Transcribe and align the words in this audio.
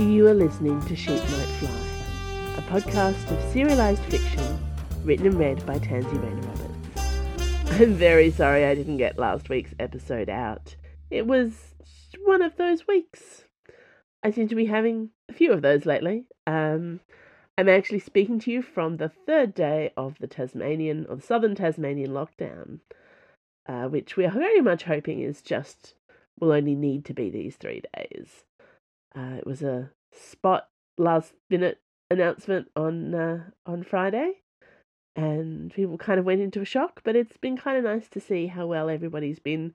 You 0.00 0.28
are 0.28 0.34
listening 0.34 0.80
to 0.86 0.96
Sheep 0.96 1.10
Might 1.10 1.52
Fly, 1.60 2.56
a 2.56 2.62
podcast 2.62 3.30
of 3.30 3.52
serialized 3.52 4.02
fiction 4.04 4.58
written 5.04 5.26
and 5.26 5.38
read 5.38 5.66
by 5.66 5.78
Tansy 5.78 6.16
Rayner 6.16 6.40
Roberts. 6.40 7.70
I'm 7.72 7.92
very 7.96 8.30
sorry 8.30 8.64
I 8.64 8.74
didn't 8.74 8.96
get 8.96 9.18
last 9.18 9.50
week's 9.50 9.74
episode 9.78 10.30
out. 10.30 10.74
It 11.10 11.26
was 11.26 11.74
one 12.24 12.40
of 12.40 12.56
those 12.56 12.88
weeks. 12.88 13.44
I 14.22 14.30
seem 14.30 14.48
to 14.48 14.54
be 14.54 14.64
having 14.64 15.10
a 15.28 15.34
few 15.34 15.52
of 15.52 15.60
those 15.60 15.84
lately. 15.84 16.24
Um, 16.46 17.00
I'm 17.58 17.68
actually 17.68 18.00
speaking 18.00 18.38
to 18.40 18.50
you 18.50 18.62
from 18.62 18.96
the 18.96 19.10
third 19.10 19.52
day 19.52 19.92
of 19.98 20.16
the 20.18 20.26
Tasmanian 20.26 21.04
or 21.10 21.16
the 21.16 21.22
southern 21.22 21.54
Tasmanian 21.54 22.12
lockdown, 22.12 22.80
uh, 23.68 23.88
which 23.88 24.16
we 24.16 24.24
are 24.24 24.30
very 24.30 24.62
much 24.62 24.84
hoping 24.84 25.20
is 25.20 25.42
just 25.42 25.92
will 26.40 26.52
only 26.52 26.74
need 26.74 27.04
to 27.04 27.12
be 27.12 27.28
these 27.28 27.56
three 27.56 27.82
days. 27.94 28.44
Uh, 29.16 29.36
it 29.38 29.46
was 29.46 29.62
a 29.62 29.90
spot 30.12 30.68
last 30.98 31.32
minute 31.48 31.78
announcement 32.10 32.68
on 32.76 33.14
uh, 33.14 33.44
on 33.66 33.82
Friday, 33.82 34.40
and 35.16 35.72
people 35.72 35.98
kind 35.98 36.18
of 36.18 36.26
went 36.26 36.40
into 36.40 36.60
a 36.60 36.64
shock. 36.64 37.00
But 37.04 37.16
it's 37.16 37.36
been 37.36 37.56
kind 37.56 37.78
of 37.78 37.84
nice 37.84 38.08
to 38.10 38.20
see 38.20 38.46
how 38.46 38.66
well 38.66 38.88
everybody's 38.88 39.38
been 39.38 39.74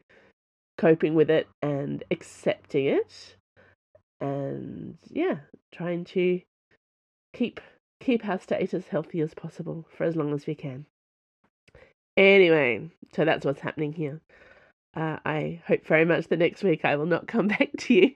coping 0.77 1.15
with 1.15 1.29
it 1.29 1.47
and 1.61 2.03
accepting 2.11 2.85
it, 2.85 3.35
and 4.21 4.97
yeah, 5.09 5.37
trying 5.73 6.05
to 6.05 6.41
keep 7.33 7.59
keep 7.99 8.27
our 8.27 8.39
state 8.39 8.73
as 8.73 8.87
healthy 8.87 9.21
as 9.21 9.33
possible 9.33 9.85
for 9.95 10.03
as 10.03 10.15
long 10.15 10.33
as 10.33 10.45
we 10.47 10.55
can. 10.55 10.85
Anyway, 12.17 12.89
so 13.13 13.25
that's 13.25 13.45
what's 13.45 13.61
happening 13.61 13.91
here. 13.91 14.21
Uh, 14.95 15.17
I 15.25 15.61
hope 15.67 15.85
very 15.85 16.05
much 16.05 16.29
that 16.29 16.39
next 16.39 16.63
week 16.63 16.85
I 16.85 16.95
will 16.95 17.05
not 17.05 17.27
come 17.27 17.47
back 17.49 17.71
to 17.79 17.93
you 17.93 18.15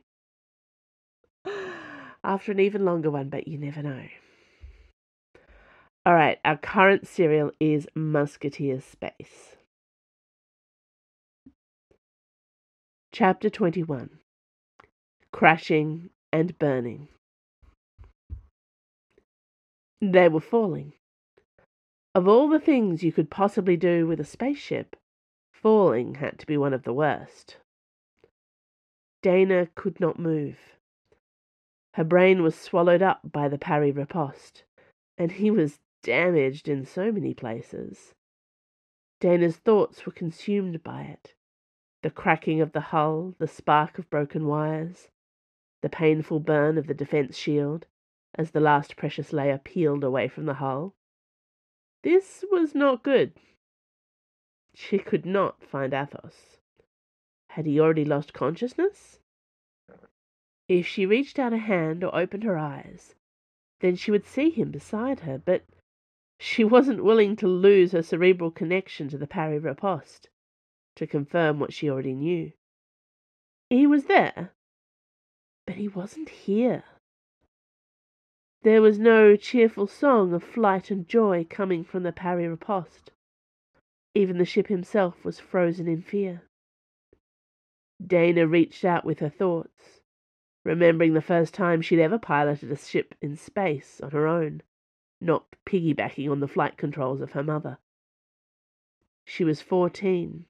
after 2.24 2.52
an 2.52 2.60
even 2.60 2.86
longer 2.86 3.10
one, 3.10 3.30
but 3.30 3.48
you 3.48 3.58
never 3.58 3.82
know. 3.82 4.04
All 6.06 6.14
right, 6.14 6.40
our 6.44 6.58
current 6.58 7.08
serial 7.08 7.52
is 7.60 7.88
Musketeer 7.96 8.82
Space. 8.82 9.58
Chapter 13.12 13.50
21 13.50 14.10
Crashing 15.32 16.10
and 16.32 16.58
Burning. 16.58 17.10
They 20.02 20.30
were 20.30 20.40
falling. 20.40 20.94
Of 22.16 22.28
all 22.28 22.50
the 22.50 22.60
things 22.60 23.04
you 23.04 23.12
could 23.12 23.30
possibly 23.30 23.78
do 23.78 24.08
with 24.08 24.20
a 24.20 24.26
spaceship, 24.26 24.96
falling 25.54 26.16
had 26.16 26.40
to 26.40 26.46
be 26.46 26.58
one 26.58 26.74
of 26.74 26.84
the 26.84 26.94
worst. 26.94 27.58
Dana 29.22 29.68
could 29.76 30.00
not 30.00 30.18
move. 30.18 30.79
Her 32.00 32.06
brain 32.06 32.44
was 32.44 32.56
swallowed 32.56 33.02
up 33.02 33.30
by 33.30 33.50
the 33.50 33.58
Parry 33.58 33.92
riposte, 33.92 34.64
and 35.18 35.34
he 35.34 35.52
was 35.52 35.82
damaged 36.02 36.70
in 36.70 36.86
so 36.86 37.12
many 37.12 37.34
places. 37.34 38.14
Dana's 39.20 39.58
thoughts 39.58 40.06
were 40.06 40.14
consumed 40.14 40.82
by 40.82 41.02
it 41.02 41.36
the 42.02 42.10
cracking 42.10 42.62
of 42.62 42.72
the 42.72 42.96
hull, 42.96 43.36
the 43.38 43.50
spark 43.50 44.00
of 44.00 44.10
broken 44.10 44.46
wires, 44.46 45.10
the 45.82 45.90
painful 45.90 46.40
burn 46.40 46.78
of 46.78 46.88
the 46.88 46.94
defense 46.94 47.36
shield 47.36 47.86
as 48.34 48.52
the 48.52 48.62
last 48.62 48.96
precious 48.96 49.34
layer 49.34 49.58
peeled 49.58 50.06
away 50.06 50.30
from 50.30 50.46
the 50.46 50.54
hull. 50.54 50.96
This 52.04 52.46
was 52.50 52.74
not 52.74 53.04
good. 53.04 53.34
She 54.74 55.00
could 55.00 55.26
not 55.26 55.66
find 55.66 55.94
Athos. 55.94 56.60
Had 57.50 57.66
he 57.66 57.78
already 57.78 58.06
lost 58.06 58.32
consciousness? 58.32 59.20
If 60.70 60.86
she 60.86 61.08
reached 61.08 61.40
out 61.40 61.52
a 61.52 61.58
hand 61.58 62.04
or 62.04 62.16
opened 62.16 62.44
her 62.44 62.56
eyes, 62.56 63.16
then 63.80 63.96
she 63.96 64.12
would 64.12 64.26
see 64.26 64.52
him 64.52 64.70
beside 64.70 65.22
her, 65.22 65.40
but 65.40 65.64
she 66.40 66.64
wasn't 66.64 67.04
willing 67.04 67.36
to 67.38 67.48
lose 67.48 67.92
her 67.92 68.04
cerebral 68.04 68.52
connection 68.52 69.10
to 69.10 69.18
the 69.18 69.26
Parry 69.26 69.58
riposte 69.58 70.30
to 70.96 71.08
confirm 71.08 71.60
what 71.60 71.74
she 71.74 71.90
already 71.90 72.14
knew. 72.14 72.52
He 73.72 73.88
was 73.88 74.06
there, 74.06 74.54
but 75.66 75.76
he 75.78 75.88
wasn't 75.88 76.30
here. 76.30 76.84
There 78.62 78.82
was 78.82 79.00
no 79.00 79.36
cheerful 79.36 79.88
song 79.88 80.34
of 80.34 80.44
flight 80.44 80.92
and 80.92 81.08
joy 81.08 81.48
coming 81.50 81.84
from 81.84 82.04
the 82.04 82.12
Parry 82.12 82.48
riposte. 82.48 83.10
Even 84.14 84.38
the 84.38 84.46
ship 84.46 84.68
himself 84.68 85.26
was 85.26 85.40
frozen 85.40 85.88
in 85.88 86.04
fear. 86.04 86.44
Dana 88.06 88.46
reached 88.46 88.86
out 88.86 89.04
with 89.04 89.20
her 89.20 89.30
thoughts, 89.30 89.99
remembering 90.70 91.16
the 91.16 91.22
first 91.22 91.52
time 91.52 91.82
she'd 91.82 92.00
ever 92.00 92.20
piloted 92.20 92.72
a 92.72 92.78
ship 92.78 93.16
in 93.24 93.36
space 93.36 94.00
on 94.04 94.12
her 94.12 94.28
own, 94.28 94.62
not 95.20 95.44
piggybacking 95.66 96.30
on 96.30 96.42
the 96.42 96.48
flight 96.48 96.78
controls 96.78 97.22
of 97.22 97.32
her 97.32 97.42
mother. 97.42 97.80
She 99.26 99.44
was 99.44 99.64
fourteen 99.64 100.46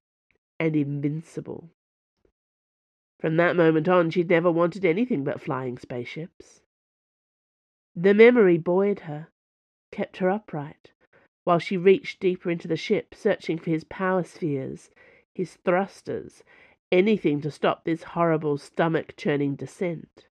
and 0.59 0.75
invincible. 0.75 1.69
From 3.21 3.37
that 3.37 3.55
moment 3.55 3.87
on, 3.87 4.09
she'd 4.09 4.29
never 4.29 4.51
wanted 4.51 4.83
anything 4.83 5.23
but 5.23 5.39
flying 5.39 5.77
spaceships. 5.77 6.63
The 7.95 8.13
memory 8.13 8.57
buoyed 8.57 9.01
her, 9.01 9.29
kept 9.89 10.17
her 10.17 10.29
upright, 10.29 10.91
while 11.45 11.59
she 11.59 11.77
reached 11.77 12.19
deeper 12.19 12.51
into 12.51 12.67
the 12.67 12.75
ship, 12.75 13.15
searching 13.15 13.57
for 13.57 13.69
his 13.69 13.85
power 13.85 14.25
spheres, 14.25 14.89
his 15.33 15.57
thrusters, 15.63 16.43
anything 16.91 17.41
to 17.41 17.51
stop 17.51 17.83
this 17.83 18.03
horrible 18.03 18.57
stomach 18.57 19.15
churning 19.15 19.55
descent. 19.55 20.27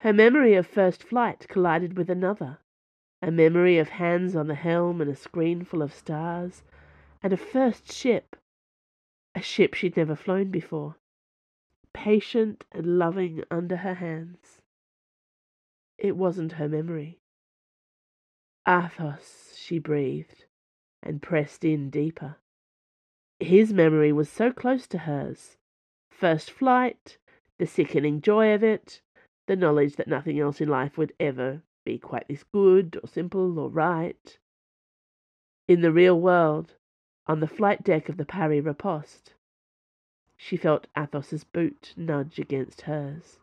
Her 0.00 0.12
memory 0.12 0.54
of 0.54 0.66
first 0.66 1.02
flight 1.02 1.46
collided 1.48 1.96
with 1.96 2.08
another, 2.08 2.58
a 3.20 3.30
memory 3.30 3.78
of 3.78 3.90
hands 3.90 4.34
on 4.34 4.46
the 4.46 4.54
helm 4.54 5.00
and 5.00 5.10
a 5.10 5.16
screen 5.16 5.64
full 5.64 5.82
of 5.82 5.92
stars, 5.92 6.62
and 7.22 7.32
a 7.32 7.36
first 7.36 7.92
ship, 7.92 8.36
a 9.34 9.42
ship 9.42 9.74
she'd 9.74 9.96
never 9.96 10.16
flown 10.16 10.50
before, 10.50 10.96
patient 11.92 12.64
and 12.72 12.98
loving 12.98 13.44
under 13.50 13.76
her 13.76 13.94
hands. 13.94 14.60
It 15.98 16.16
wasn't 16.16 16.52
her 16.52 16.68
memory. 16.68 17.20
Athos, 18.66 19.54
she 19.56 19.78
breathed, 19.78 20.46
and 21.02 21.20
pressed 21.20 21.64
in 21.64 21.90
deeper. 21.90 22.36
His 23.40 23.72
memory 23.72 24.12
was 24.12 24.28
so 24.28 24.52
close 24.52 24.86
to 24.88 24.98
hers. 24.98 25.56
First 26.10 26.50
flight, 26.50 27.18
the 27.58 27.66
sickening 27.66 28.20
joy 28.20 28.54
of 28.54 28.62
it, 28.62 29.00
the 29.46 29.56
knowledge 29.56 29.96
that 29.96 30.08
nothing 30.08 30.38
else 30.38 30.60
in 30.60 30.68
life 30.68 30.96
would 30.96 31.12
ever 31.18 31.62
be 31.84 31.98
quite 31.98 32.28
this 32.28 32.44
good 32.44 33.00
or 33.02 33.08
simple 33.08 33.58
or 33.58 33.68
right. 33.68 34.38
In 35.66 35.80
the 35.80 35.92
real 35.92 36.20
world, 36.20 36.74
on 37.26 37.40
the 37.40 37.46
flight 37.46 37.82
deck 37.82 38.08
of 38.08 38.16
the 38.16 38.24
Parry 38.24 38.60
riposte, 38.60 39.34
she 40.36 40.56
felt 40.56 40.86
Athos's 40.96 41.44
boot 41.44 41.94
nudge 41.96 42.38
against 42.38 42.82
hers. 42.82 43.38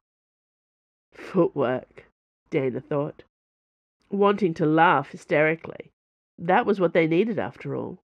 Footwork, 1.12 2.06
Dana 2.50 2.80
thought 2.80 3.24
wanting 4.10 4.54
to 4.56 4.66
laugh 4.66 5.10
hysterically. 5.10 5.92
That 6.38 6.66
was 6.66 6.80
what 6.80 6.94
they 6.94 7.08
needed, 7.08 7.40
after 7.40 7.76
all. 7.76 8.00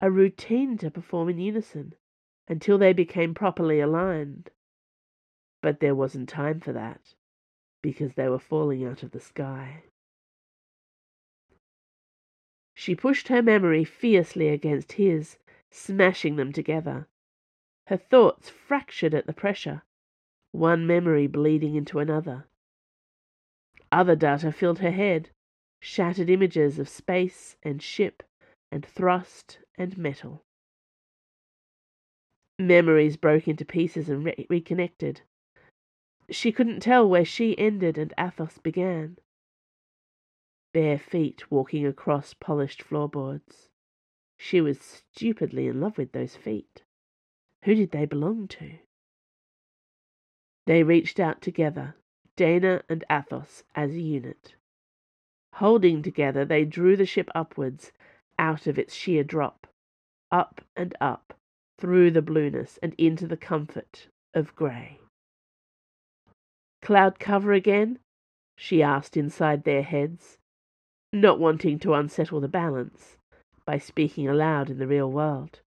A 0.00 0.10
routine 0.10 0.78
to 0.78 0.90
perform 0.90 1.28
in 1.28 1.38
unison 1.38 1.94
until 2.48 2.78
they 2.78 2.92
became 2.92 3.34
properly 3.34 3.80
aligned. 3.80 4.50
But 5.60 5.80
there 5.80 5.94
wasn't 5.94 6.28
time 6.28 6.60
for 6.60 6.72
that 6.72 7.14
because 7.82 8.14
they 8.14 8.28
were 8.28 8.38
falling 8.38 8.84
out 8.84 9.02
of 9.02 9.10
the 9.10 9.20
sky. 9.20 9.84
She 12.74 12.94
pushed 12.94 13.28
her 13.28 13.42
memory 13.42 13.84
fiercely 13.84 14.48
against 14.48 14.92
his, 14.92 15.36
smashing 15.70 16.36
them 16.36 16.52
together. 16.52 17.08
Her 17.88 17.98
thoughts 17.98 18.48
fractured 18.48 19.12
at 19.12 19.26
the 19.26 19.34
pressure, 19.34 19.82
one 20.52 20.86
memory 20.86 21.26
bleeding 21.26 21.74
into 21.74 21.98
another. 21.98 22.46
Other 23.92 24.16
data 24.16 24.50
filled 24.50 24.78
her 24.78 24.92
head, 24.92 25.28
shattered 25.80 26.30
images 26.30 26.78
of 26.78 26.88
space 26.88 27.56
and 27.62 27.82
ship 27.82 28.22
and 28.72 28.86
thrust 28.86 29.58
and 29.80 29.96
metal. 29.96 30.44
Memories 32.58 33.16
broke 33.16 33.48
into 33.48 33.64
pieces 33.64 34.10
and 34.10 34.26
re- 34.26 34.46
reconnected. 34.50 35.22
She 36.28 36.52
couldn't 36.52 36.80
tell 36.80 37.08
where 37.08 37.24
she 37.24 37.58
ended 37.58 37.96
and 37.96 38.12
Athos 38.18 38.58
began. 38.58 39.16
Bare 40.74 40.98
feet 40.98 41.50
walking 41.50 41.86
across 41.86 42.34
polished 42.34 42.82
floorboards. 42.82 43.70
She 44.38 44.60
was 44.60 44.78
stupidly 44.78 45.66
in 45.66 45.80
love 45.80 45.96
with 45.96 46.12
those 46.12 46.36
feet. 46.36 46.82
Who 47.64 47.74
did 47.74 47.90
they 47.90 48.04
belong 48.04 48.48
to? 48.48 48.78
They 50.66 50.82
reached 50.82 51.18
out 51.18 51.40
together, 51.40 51.96
Dana 52.36 52.82
and 52.88 53.02
Athos 53.10 53.64
as 53.74 53.92
a 53.92 54.00
unit. 54.00 54.54
Holding 55.54 56.02
together, 56.02 56.44
they 56.44 56.66
drew 56.66 56.96
the 56.96 57.06
ship 57.06 57.30
upwards, 57.34 57.92
out 58.38 58.66
of 58.66 58.78
its 58.78 58.94
sheer 58.94 59.22
drop, 59.22 59.59
up 60.30 60.60
and 60.76 60.94
up, 61.00 61.34
through 61.78 62.10
the 62.10 62.22
blueness 62.22 62.78
and 62.82 62.94
into 62.98 63.26
the 63.26 63.36
comfort 63.36 64.08
of 64.34 64.54
grey. 64.54 64.98
Cloud 66.82 67.18
cover 67.18 67.52
again? 67.52 67.98
she 68.56 68.82
asked 68.82 69.16
inside 69.16 69.64
their 69.64 69.82
heads, 69.82 70.38
not 71.12 71.38
wanting 71.38 71.78
to 71.78 71.94
unsettle 71.94 72.40
the 72.40 72.48
balance 72.48 73.16
by 73.64 73.78
speaking 73.78 74.28
aloud 74.28 74.68
in 74.68 74.78
the 74.78 74.86
real 74.86 75.10
world. 75.10 75.60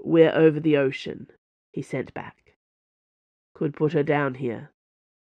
We're 0.00 0.34
over 0.34 0.60
the 0.60 0.76
ocean, 0.76 1.28
he 1.72 1.82
sent 1.82 2.14
back. 2.14 2.54
Could 3.54 3.74
put 3.74 3.92
her 3.92 4.02
down 4.02 4.34
here, 4.34 4.70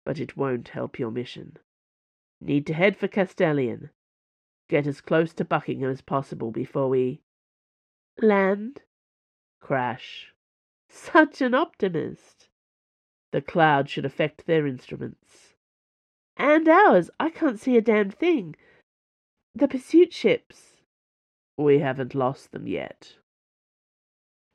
but 0.06 0.20
it 0.20 0.38
won't 0.38 0.70
help 0.70 1.00
your 1.00 1.12
mission. 1.12 1.58
Need 2.40 2.68
to 2.68 2.74
head 2.74 2.96
for 2.96 3.08
Castellion. 3.08 3.90
Get 4.70 4.86
as 4.86 5.02
close 5.02 5.34
to 5.34 5.46
Buckingham 5.46 5.90
as 5.90 6.02
possible 6.02 6.52
before 6.52 6.90
we 6.90 7.22
land. 8.22 8.82
Crash. 9.60 10.34
Such 10.90 11.42
an 11.42 11.54
optimist. 11.54 12.50
The 13.32 13.42
cloud 13.42 13.90
should 13.90 14.06
affect 14.06 14.46
their 14.46 14.66
instruments. 14.66 15.56
And 16.38 16.68
ours. 16.68 17.10
I 17.20 17.30
can't 17.30 17.60
see 17.60 17.78
a 17.78 17.82
damn 17.82 18.12
thing. 18.12 18.56
The 19.56 19.68
pursuit 19.68 20.14
ships. 20.14 20.78
We 21.58 21.80
haven't 21.80 22.14
lost 22.16 22.52
them 22.52 22.68
yet. 22.68 23.16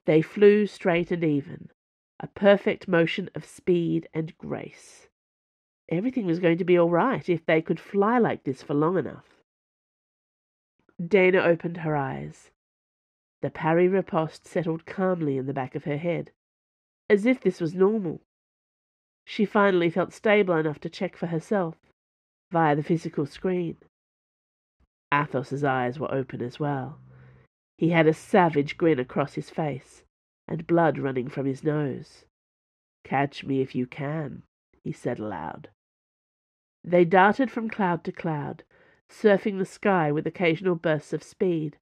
They 0.06 0.22
flew 0.22 0.66
straight 0.66 1.10
and 1.10 1.24
even, 1.24 1.68
a 2.20 2.28
perfect 2.28 2.86
motion 2.86 3.28
of 3.34 3.44
speed 3.44 4.08
and 4.14 4.36
grace. 4.38 5.08
Everything 5.88 6.26
was 6.26 6.38
going 6.38 6.58
to 6.58 6.64
be 6.64 6.78
all 6.78 6.90
right 6.90 7.28
if 7.28 7.44
they 7.44 7.60
could 7.60 7.80
fly 7.80 8.18
like 8.18 8.44
this 8.44 8.62
for 8.62 8.74
long 8.74 8.96
enough. 8.96 9.26
Dana 11.04 11.38
opened 11.38 11.78
her 11.78 11.96
eyes. 11.96 12.51
The 13.42 13.50
parry 13.50 13.88
riposte 13.88 14.46
settled 14.46 14.86
calmly 14.86 15.36
in 15.36 15.46
the 15.46 15.52
back 15.52 15.74
of 15.74 15.84
her 15.84 15.96
head, 15.96 16.30
as 17.10 17.26
if 17.26 17.40
this 17.40 17.60
was 17.60 17.74
normal. 17.74 18.22
She 19.24 19.44
finally 19.44 19.90
felt 19.90 20.12
stable 20.12 20.54
enough 20.54 20.80
to 20.80 20.88
check 20.88 21.16
for 21.16 21.26
herself 21.26 21.76
via 22.50 22.76
the 22.76 22.82
physical 22.82 23.26
screen. 23.26 23.76
Athos's 25.12 25.64
eyes 25.64 25.98
were 25.98 26.12
open 26.14 26.40
as 26.40 26.60
well. 26.60 27.00
He 27.76 27.90
had 27.90 28.06
a 28.06 28.14
savage 28.14 28.76
grin 28.76 29.00
across 29.00 29.34
his 29.34 29.50
face 29.50 30.04
and 30.46 30.66
blood 30.66 30.98
running 30.98 31.28
from 31.28 31.46
his 31.46 31.64
nose. 31.64 32.24
Catch 33.04 33.44
me 33.44 33.60
if 33.60 33.74
you 33.74 33.86
can, 33.86 34.44
he 34.84 34.92
said 34.92 35.18
aloud. 35.18 35.68
They 36.84 37.04
darted 37.04 37.50
from 37.50 37.68
cloud 37.68 38.04
to 38.04 38.12
cloud, 38.12 38.62
surfing 39.08 39.58
the 39.58 39.66
sky 39.66 40.12
with 40.12 40.26
occasional 40.26 40.76
bursts 40.76 41.12
of 41.12 41.22
speed, 41.22 41.76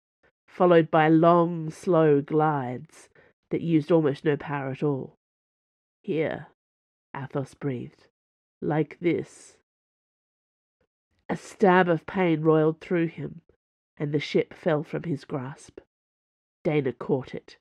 followed 0.50 0.90
by 0.90 1.08
long, 1.08 1.70
slow 1.70 2.20
glides 2.20 3.08
that 3.50 3.60
used 3.60 3.92
almost 3.92 4.24
no 4.24 4.36
power 4.36 4.70
at 4.70 4.82
all. 4.82 5.16
Here, 6.02 6.48
Athos 7.14 7.54
breathed, 7.54 8.06
like 8.60 8.98
this. 9.00 9.56
A 11.28 11.36
stab 11.36 11.88
of 11.88 12.04
pain 12.04 12.42
roiled 12.42 12.80
through 12.80 13.06
him, 13.06 13.42
and 13.96 14.12
the 14.12 14.18
ship 14.18 14.52
fell 14.52 14.82
from 14.82 15.04
his 15.04 15.24
grasp. 15.24 15.78
Dana 16.64 16.92
caught 16.92 17.34
it, 17.34 17.56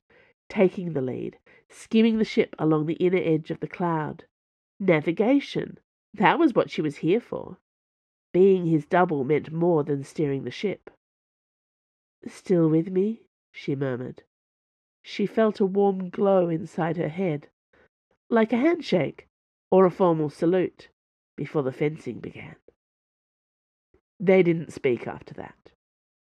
taking 0.48 0.92
the 0.92 1.00
lead, 1.00 1.38
skimming 1.68 2.18
the 2.18 2.24
ship 2.24 2.56
along 2.58 2.86
the 2.86 2.94
inner 2.94 3.22
edge 3.22 3.52
of 3.52 3.60
the 3.60 3.68
cloud. 3.68 4.24
Navigation! 4.80 5.78
That 6.12 6.40
was 6.40 6.54
what 6.54 6.70
she 6.70 6.82
was 6.82 6.96
here 6.96 7.20
for. 7.20 7.58
Being 8.32 8.66
his 8.66 8.84
double 8.84 9.22
meant 9.22 9.52
more 9.52 9.84
than 9.84 10.02
steering 10.02 10.42
the 10.42 10.50
ship. 10.50 10.90
Still 12.26 12.68
with 12.68 12.90
me? 12.90 13.22
she 13.50 13.74
murmured. 13.74 14.22
She 15.02 15.26
felt 15.26 15.60
a 15.60 15.66
warm 15.66 16.10
glow 16.10 16.48
inside 16.48 16.96
her 16.96 17.08
head, 17.08 17.48
like 18.28 18.52
a 18.52 18.58
handshake 18.58 19.26
or 19.70 19.86
a 19.86 19.90
formal 19.90 20.28
salute 20.28 20.88
before 21.36 21.62
the 21.62 21.72
fencing 21.72 22.20
began. 22.20 22.56
They 24.18 24.42
didn't 24.42 24.72
speak 24.72 25.06
after 25.06 25.32
that, 25.34 25.72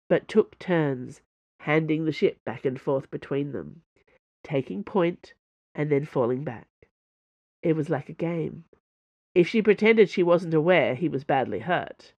but 0.08 0.28
took 0.28 0.58
turns 0.58 1.20
handing 1.60 2.04
the 2.04 2.12
ship 2.12 2.38
back 2.44 2.64
and 2.64 2.80
forth 2.80 3.10
between 3.10 3.50
them, 3.52 3.82
taking 4.44 4.84
point 4.84 5.34
and 5.74 5.90
then 5.90 6.04
falling 6.04 6.44
back. 6.44 6.68
It 7.62 7.74
was 7.74 7.90
like 7.90 8.08
a 8.08 8.14
game. 8.14 8.64
If 9.34 9.48
she 9.48 9.62
pretended 9.62 10.08
she 10.08 10.22
wasn't 10.22 10.54
aware 10.54 10.94
he 10.94 11.08
was 11.08 11.24
badly 11.24 11.58
hurt, 11.58 12.14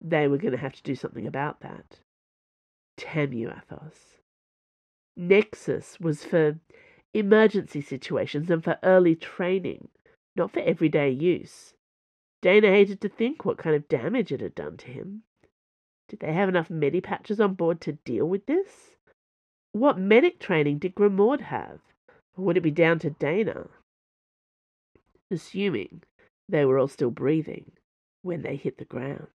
they 0.00 0.26
were 0.26 0.38
going 0.38 0.52
to 0.52 0.58
have 0.58 0.74
to 0.74 0.82
do 0.82 0.94
something 0.94 1.26
about 1.26 1.60
that. 1.60 2.00
Damn 3.00 3.32
you, 3.32 3.50
Athos. 3.50 4.18
Nexus 5.16 5.98
was 6.00 6.24
for 6.24 6.58
emergency 7.14 7.80
situations 7.80 8.50
and 8.50 8.62
for 8.62 8.78
early 8.82 9.14
training, 9.16 9.88
not 10.36 10.52
for 10.52 10.60
everyday 10.60 11.10
use. 11.10 11.74
Dana 12.42 12.68
hated 12.68 13.00
to 13.00 13.08
think 13.08 13.44
what 13.44 13.58
kind 13.58 13.76
of 13.76 13.88
damage 13.88 14.32
it 14.32 14.40
had 14.40 14.54
done 14.54 14.76
to 14.78 14.86
him. 14.86 15.22
Did 16.08 16.20
they 16.20 16.32
have 16.32 16.48
enough 16.48 16.68
medipatches 16.68 17.42
on 17.42 17.54
board 17.54 17.80
to 17.82 17.92
deal 17.92 18.26
with 18.26 18.46
this? 18.46 18.96
What 19.72 19.98
medic 19.98 20.40
training 20.40 20.78
did 20.78 20.94
Grimaud 20.94 21.40
have? 21.40 21.80
Or 22.36 22.44
would 22.44 22.56
it 22.56 22.62
be 22.62 22.70
down 22.70 22.98
to 23.00 23.10
Dana? 23.10 23.68
Assuming 25.30 26.02
they 26.48 26.64
were 26.64 26.78
all 26.78 26.88
still 26.88 27.10
breathing 27.10 27.72
when 28.22 28.42
they 28.42 28.56
hit 28.56 28.78
the 28.78 28.84
ground. 28.84 29.28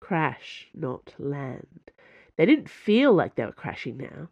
Crash, 0.00 0.68
not 0.74 1.14
land. 1.18 1.92
They 2.38 2.46
didn't 2.46 2.70
feel 2.70 3.12
like 3.12 3.34
they 3.34 3.44
were 3.44 3.52
crashing 3.52 3.96
now, 3.98 4.28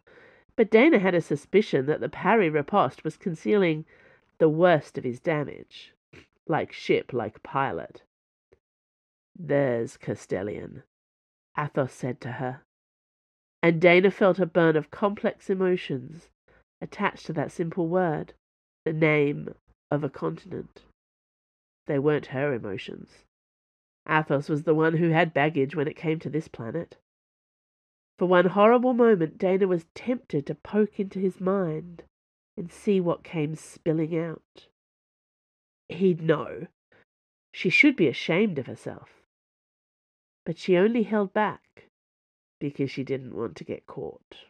but 0.55 0.71
Dana 0.71 0.97
had 0.97 1.13
a 1.13 1.21
suspicion 1.21 1.85
that 1.87 1.99
the 1.99 2.07
parry 2.09 2.49
riposte 2.49 3.03
was 3.03 3.17
concealing 3.17 3.85
the 4.37 4.47
worst 4.47 4.97
of 4.97 5.03
his 5.03 5.19
damage, 5.19 5.93
like 6.47 6.71
ship, 6.71 7.11
like 7.11 7.43
pilot. 7.43 8.03
There's 9.37 9.97
Castellion, 9.97 10.83
Athos 11.59 11.93
said 11.93 12.21
to 12.21 12.31
her, 12.33 12.61
and 13.61 13.81
Dana 13.81 14.09
felt 14.09 14.39
a 14.39 14.45
burn 14.45 14.77
of 14.77 14.89
complex 14.89 15.49
emotions 15.49 16.29
attached 16.79 17.25
to 17.25 17.33
that 17.33 17.51
simple 17.51 17.89
word, 17.89 18.33
the 18.85 18.93
name 18.93 19.53
of 19.91 20.05
a 20.05 20.09
continent. 20.09 20.83
They 21.87 21.99
weren't 21.99 22.27
her 22.27 22.53
emotions. 22.53 23.25
Athos 24.07 24.47
was 24.47 24.63
the 24.63 24.75
one 24.75 24.95
who 24.95 25.09
had 25.09 25.33
baggage 25.33 25.75
when 25.75 25.89
it 25.89 25.97
came 25.97 26.19
to 26.19 26.29
this 26.29 26.47
planet. 26.47 26.95
For 28.17 28.25
one 28.25 28.47
horrible 28.47 28.93
moment, 28.93 29.37
Dana 29.37 29.67
was 29.67 29.85
tempted 29.93 30.47
to 30.47 30.55
poke 30.55 30.99
into 30.99 31.19
his 31.19 31.39
mind 31.39 32.03
and 32.55 32.71
see 32.71 32.99
what 32.99 33.23
came 33.23 33.53
spilling 33.55 34.17
out. 34.17 34.67
He'd 35.87 36.21
know. 36.21 36.67
She 37.51 37.69
should 37.69 37.95
be 37.95 38.07
ashamed 38.07 38.57
of 38.57 38.65
herself. 38.65 39.09
But 40.45 40.57
she 40.57 40.77
only 40.77 41.03
held 41.03 41.33
back 41.33 41.89
because 42.59 42.89
she 42.89 43.03
didn't 43.03 43.35
want 43.35 43.55
to 43.57 43.63
get 43.63 43.85
caught. 43.85 44.45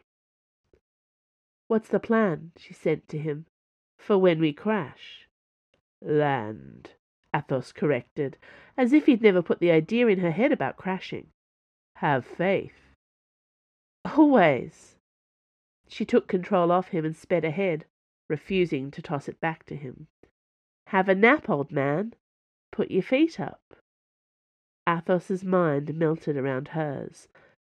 What's 1.66 1.88
the 1.88 2.00
plan? 2.00 2.52
she 2.56 2.72
said 2.72 3.06
to 3.08 3.18
him. 3.18 3.44
For 3.98 4.16
when 4.16 4.40
we 4.40 4.54
crash? 4.54 5.28
Land, 6.00 6.92
Athos 7.34 7.72
corrected, 7.72 8.38
as 8.76 8.94
if 8.94 9.04
he'd 9.04 9.20
never 9.20 9.42
put 9.42 9.60
the 9.60 9.72
idea 9.72 10.06
in 10.06 10.20
her 10.20 10.30
head 10.30 10.52
about 10.52 10.78
crashing. 10.78 11.26
Have 11.96 12.24
faith. 12.24 12.87
Always. 14.16 14.96
She 15.88 16.04
took 16.04 16.28
control 16.28 16.70
off 16.70 16.88
him 16.88 17.04
and 17.04 17.16
sped 17.16 17.44
ahead, 17.44 17.84
refusing 18.28 18.90
to 18.92 19.02
toss 19.02 19.28
it 19.28 19.40
back 19.40 19.64
to 19.66 19.76
him. 19.76 20.06
Have 20.86 21.08
a 21.08 21.14
nap, 21.14 21.50
old 21.50 21.72
man. 21.72 22.14
Put 22.70 22.90
your 22.90 23.02
feet 23.02 23.40
up. 23.40 23.74
Athos's 24.86 25.44
mind 25.44 25.94
melted 25.94 26.36
around 26.36 26.68
hers, 26.68 27.28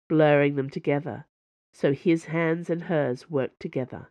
blurring 0.09 0.55
them 0.55 0.69
together, 0.69 1.25
so 1.73 1.93
his 1.93 2.25
hands 2.25 2.69
and 2.69 2.83
hers 2.83 3.29
worked 3.29 3.59
together 3.59 4.09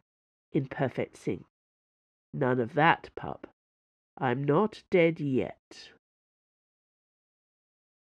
in 0.53 0.67
perfect 0.67 1.17
sync. 1.17 1.45
None 2.33 2.61
of 2.61 2.75
that, 2.75 3.11
pup. 3.15 3.47
I'm 4.17 4.45
not 4.45 4.83
dead 4.91 5.21
yet. 5.21 5.91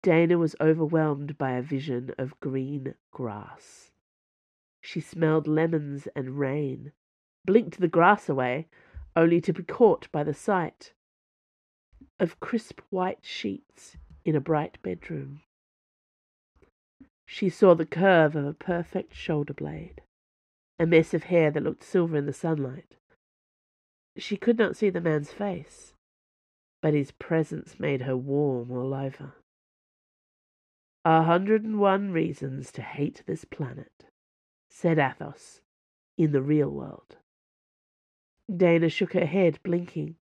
Dana 0.04 0.38
was 0.38 0.56
overwhelmed 0.62 1.38
by 1.38 1.52
a 1.52 1.62
vision 1.62 2.14
of 2.18 2.40
green 2.40 2.96
grass. 3.12 3.93
She 4.84 5.00
smelled 5.00 5.48
lemons 5.48 6.08
and 6.14 6.38
rain, 6.38 6.92
blinked 7.46 7.80
the 7.80 7.88
grass 7.88 8.28
away, 8.28 8.68
only 9.16 9.40
to 9.42 9.54
be 9.54 9.64
caught 9.64 10.12
by 10.12 10.24
the 10.24 10.34
sight 10.34 10.94
of 12.20 12.40
crisp 12.42 12.82
white 12.90 13.24
sheets 13.26 13.98
in 14.26 14.36
a 14.36 14.42
bright 14.42 14.78
bedroom. 14.84 15.42
She 17.26 17.50
saw 17.50 17.74
the 17.74 17.86
curve 17.86 18.36
of 18.36 18.46
a 18.46 18.54
perfect 18.54 19.16
shoulder 19.16 19.54
blade, 19.54 20.02
a 20.78 20.86
mess 20.86 21.14
of 21.14 21.24
hair 21.24 21.50
that 21.52 21.64
looked 21.64 21.84
silver 21.84 22.18
in 22.18 22.26
the 22.26 22.34
sunlight. 22.34 22.98
She 24.18 24.36
could 24.36 24.58
not 24.58 24.76
see 24.76 24.90
the 24.90 25.02
man's 25.02 25.32
face, 25.32 25.94
but 26.82 26.94
his 26.94 27.12
presence 27.12 27.80
made 27.80 28.02
her 28.02 28.18
warm 28.18 28.70
all 28.70 28.94
over. 28.94 29.34
A 31.06 31.24
hundred 31.24 31.64
and 31.64 31.80
one 31.80 32.12
reasons 32.12 32.72
to 32.74 32.82
hate 32.82 33.24
this 33.26 33.46
planet, 33.46 34.06
said 34.76 34.98
Athos, 34.98 35.62
in 36.18 36.32
the 36.32 36.42
real 36.42 36.70
world. 36.70 37.16
Dana 38.54 38.90
shook 38.90 39.14
her 39.14 39.28
head, 39.28 39.60
blinking. 39.62 40.16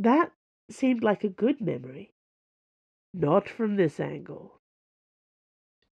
That 0.00 0.32
seemed 0.68 1.04
like 1.04 1.22
a 1.22 1.28
good 1.28 1.60
memory. 1.60 2.12
Not 3.14 3.48
from 3.48 3.76
this 3.76 4.00
angle. 4.00 4.60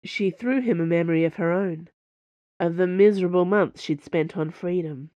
She 0.04 0.30
threw 0.30 0.60
him 0.60 0.80
a 0.80 0.86
memory 0.86 1.24
of 1.24 1.34
her 1.34 1.50
own, 1.50 1.88
of 2.60 2.76
the 2.76 2.86
miserable 2.86 3.44
months 3.44 3.82
she'd 3.82 4.02
spent 4.02 4.36
on 4.36 4.50
freedom, 4.50 5.10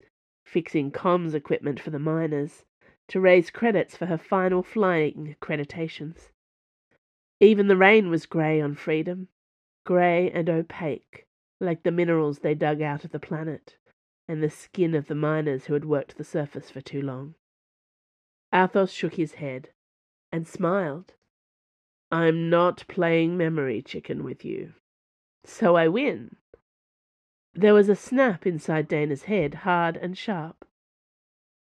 fixing 0.45 0.93
comms 0.93 1.35
equipment 1.35 1.81
for 1.81 1.91
the 1.91 1.99
miners, 1.99 2.65
to 3.09 3.21
raise 3.21 3.51
credits 3.51 3.97
for 3.97 4.07
her 4.07 4.17
final 4.17 4.63
flying 4.63 5.35
accreditations. 5.35 6.31
Even 7.41 7.67
the 7.67 7.77
rain 7.77 8.09
was 8.09 8.25
grey 8.25 8.61
on 8.61 8.77
freedom, 8.77 9.27
grey 9.85 10.31
and 10.31 10.49
opaque, 10.49 11.27
like 11.63 11.85
the 11.85 11.91
minerals 11.91 12.41
they 12.41 12.55
dug 12.55 12.83
out 12.83 13.05
of 13.05 13.13
the 13.13 13.21
planet, 13.21 13.77
and 14.29 14.43
the 14.43 14.51
skin 14.51 14.95
of 14.95 15.07
the 15.07 15.15
miners 15.15 15.67
who 15.67 15.75
had 15.75 15.85
worked 15.85 16.19
the 16.19 16.25
surface 16.25 16.71
for 16.71 16.81
too 16.81 17.01
long. 17.01 17.35
Athos 18.53 18.93
shook 18.93 19.15
his 19.15 19.35
head 19.35 19.71
and 20.31 20.47
smiled. 20.47 21.15
I'm 22.11 22.51
not 22.51 22.85
playing 22.89 23.37
memory 23.37 23.81
chicken 23.81 24.23
with 24.25 24.45
you. 24.45 24.75
So 25.45 25.77
I 25.77 25.89
win. 25.89 26.37
There 27.55 27.75
was 27.75 27.89
a 27.89 27.97
snap 27.97 28.47
inside 28.47 28.89
Dana's 28.89 29.25
head, 29.25 29.55
hard 29.55 29.97
and 29.97 30.17
sharp. 30.17 30.67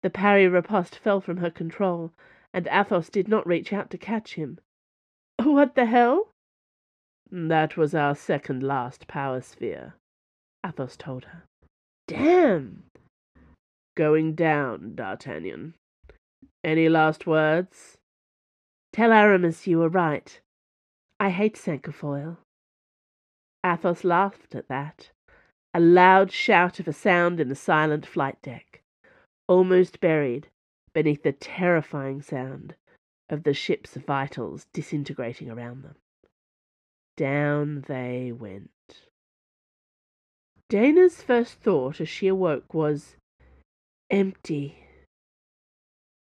The 0.03 0.11
parry 0.11 0.47
riposte 0.47 0.97
fell 0.97 1.21
from 1.21 1.39
her 1.39 1.51
control, 1.51 2.13
and 2.53 2.69
Athos 2.71 3.11
did 3.11 3.29
not 3.29 3.47
reach 3.47 3.73
out 3.73 3.91
to 3.91 3.99
catch 3.99 4.35
him. 4.35 4.59
What 5.43 5.75
the 5.75 5.87
hell? 5.87 6.35
That 7.31 7.77
was 7.77 7.95
our 7.95 8.15
second 8.15 8.63
last 8.63 9.07
power 9.07 9.43
sphere, 9.43 9.95
Athos 10.65 10.97
told 10.97 11.27
her. 11.27 11.43
Damn! 12.07 12.85
Going 13.97 14.35
down, 14.35 14.95
D'Artagnan. 14.95 15.75
Any 16.65 16.89
last 16.89 17.27
words? 17.27 17.99
Tell 18.93 19.13
Aramis 19.13 19.67
you 19.67 19.79
were 19.79 19.91
right. 19.91 20.41
I 21.21 21.31
hate 21.31 21.57
Cinquefoil. 21.57 22.39
Athos 23.65 24.05
laughed 24.05 24.55
at 24.55 24.69
that. 24.69 25.11
A 25.75 25.81
loud 25.81 26.33
shout 26.33 26.81
of 26.81 26.89
a 26.89 26.93
sound 26.95 27.41
in 27.41 27.49
the 27.49 27.55
silent 27.55 28.07
flight 28.07 28.41
deck, 28.41 28.81
almost 29.47 30.01
buried 30.01 30.49
beneath 30.95 31.23
the 31.23 31.33
terrifying 31.33 32.23
sound 32.23 32.75
of 33.29 33.43
the 33.43 33.53
ship's 33.53 33.95
vitals 33.97 34.67
disintegrating 34.73 35.51
around 35.51 35.83
them. 35.83 35.97
Down 37.19 37.81
they 37.89 38.31
went. 38.31 38.71
Dana's 40.69 41.21
first 41.21 41.55
thought 41.55 42.01
as 42.01 42.09
she 42.09 42.29
awoke 42.29 42.73
was, 42.73 43.17
empty. 44.09 44.85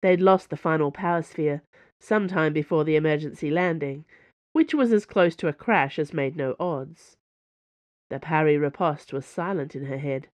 They'd 0.04 0.22
lost 0.22 0.52
the 0.52 0.58
final 0.58 0.92
power 0.92 1.24
sphere 1.24 1.64
some 2.00 2.28
time 2.28 2.54
before 2.54 2.84
the 2.84 2.98
emergency 2.98 3.50
landing, 3.50 4.06
which 4.54 4.76
was 4.76 4.94
as 4.94 5.08
close 5.08 5.36
to 5.38 5.48
a 5.48 5.54
crash 5.54 5.98
as 5.98 6.14
made 6.14 6.36
no 6.36 6.56
odds. 6.60 7.18
The 8.12 8.20
parry 8.20 8.56
riposte 8.56 9.12
was 9.12 9.26
silent 9.26 9.76
in 9.76 9.86
her 9.86 9.98
head, 9.98 10.28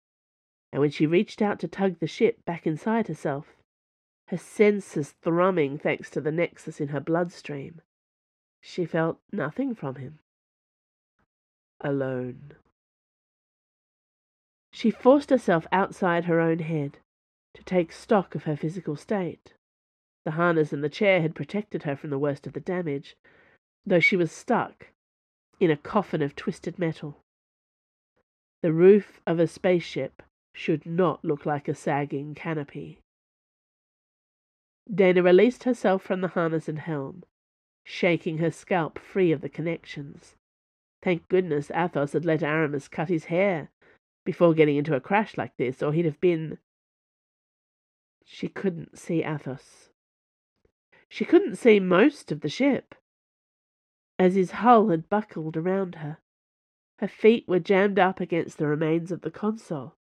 and 0.72 0.80
when 0.80 0.90
she 0.90 1.06
reached 1.06 1.40
out 1.40 1.60
to 1.60 1.68
tug 1.68 2.00
the 2.00 2.08
ship 2.08 2.44
back 2.44 2.66
inside 2.66 3.06
herself, 3.06 3.54
her 4.26 4.36
senses 4.36 5.12
thrumming 5.22 5.78
thanks 5.78 6.10
to 6.10 6.20
the 6.20 6.32
nexus 6.32 6.80
in 6.80 6.88
her 6.88 6.98
bloodstream. 6.98 7.82
She 8.60 8.84
felt 8.84 9.20
nothing 9.30 9.76
from 9.76 9.94
him. 9.94 10.18
Alone. 11.80 12.52
She 14.72 14.90
forced 14.90 15.30
herself 15.30 15.66
outside 15.72 16.24
her 16.24 16.40
own 16.40 16.60
head 16.60 16.98
to 17.54 17.62
take 17.64 17.92
stock 17.92 18.34
of 18.34 18.44
her 18.44 18.56
physical 18.56 18.96
state. 18.96 19.54
The 20.24 20.32
harness 20.32 20.72
and 20.72 20.84
the 20.84 20.88
chair 20.88 21.22
had 21.22 21.34
protected 21.34 21.82
her 21.84 21.96
from 21.96 22.10
the 22.10 22.18
worst 22.18 22.46
of 22.46 22.52
the 22.52 22.60
damage, 22.60 23.16
though 23.84 24.00
she 24.00 24.16
was 24.16 24.30
stuck 24.30 24.88
in 25.58 25.70
a 25.70 25.76
coffin 25.76 26.22
of 26.22 26.36
twisted 26.36 26.78
metal. 26.78 27.18
The 28.62 28.72
roof 28.72 29.20
of 29.26 29.38
a 29.38 29.46
spaceship 29.46 30.22
should 30.54 30.84
not 30.84 31.24
look 31.24 31.46
like 31.46 31.68
a 31.68 31.74
sagging 31.74 32.34
canopy. 32.34 32.98
Dana 34.92 35.22
released 35.22 35.64
herself 35.64 36.02
from 36.02 36.20
the 36.20 36.28
harness 36.28 36.68
and 36.68 36.78
helm, 36.78 37.24
shaking 37.84 38.38
her 38.38 38.50
scalp 38.50 38.98
free 38.98 39.32
of 39.32 39.40
the 39.40 39.48
connections. 39.48 40.36
Thank 41.02 41.28
goodness 41.28 41.70
Athos 41.74 42.12
had 42.12 42.24
let 42.24 42.42
Aramis 42.42 42.88
cut 42.88 43.08
his 43.08 43.26
hair 43.26 43.70
before 44.24 44.52
getting 44.52 44.76
into 44.76 44.94
a 44.94 45.00
crash 45.00 45.36
like 45.36 45.56
this, 45.56 45.82
or 45.82 45.92
he'd 45.92 46.04
have 46.04 46.20
been. 46.20 46.58
She 48.24 48.48
couldn't 48.48 48.98
see 48.98 49.24
Athos. 49.24 49.90
She 51.08 51.24
couldn't 51.24 51.56
see 51.56 51.80
most 51.80 52.30
of 52.30 52.42
the 52.42 52.48
ship, 52.48 52.94
as 54.18 54.34
his 54.34 54.50
hull 54.52 54.90
had 54.90 55.08
buckled 55.08 55.56
around 55.56 55.96
her. 55.96 56.18
Her 56.98 57.08
feet 57.08 57.48
were 57.48 57.58
jammed 57.58 57.98
up 57.98 58.20
against 58.20 58.58
the 58.58 58.66
remains 58.66 59.10
of 59.10 59.22
the 59.22 59.30
console, 59.30 59.96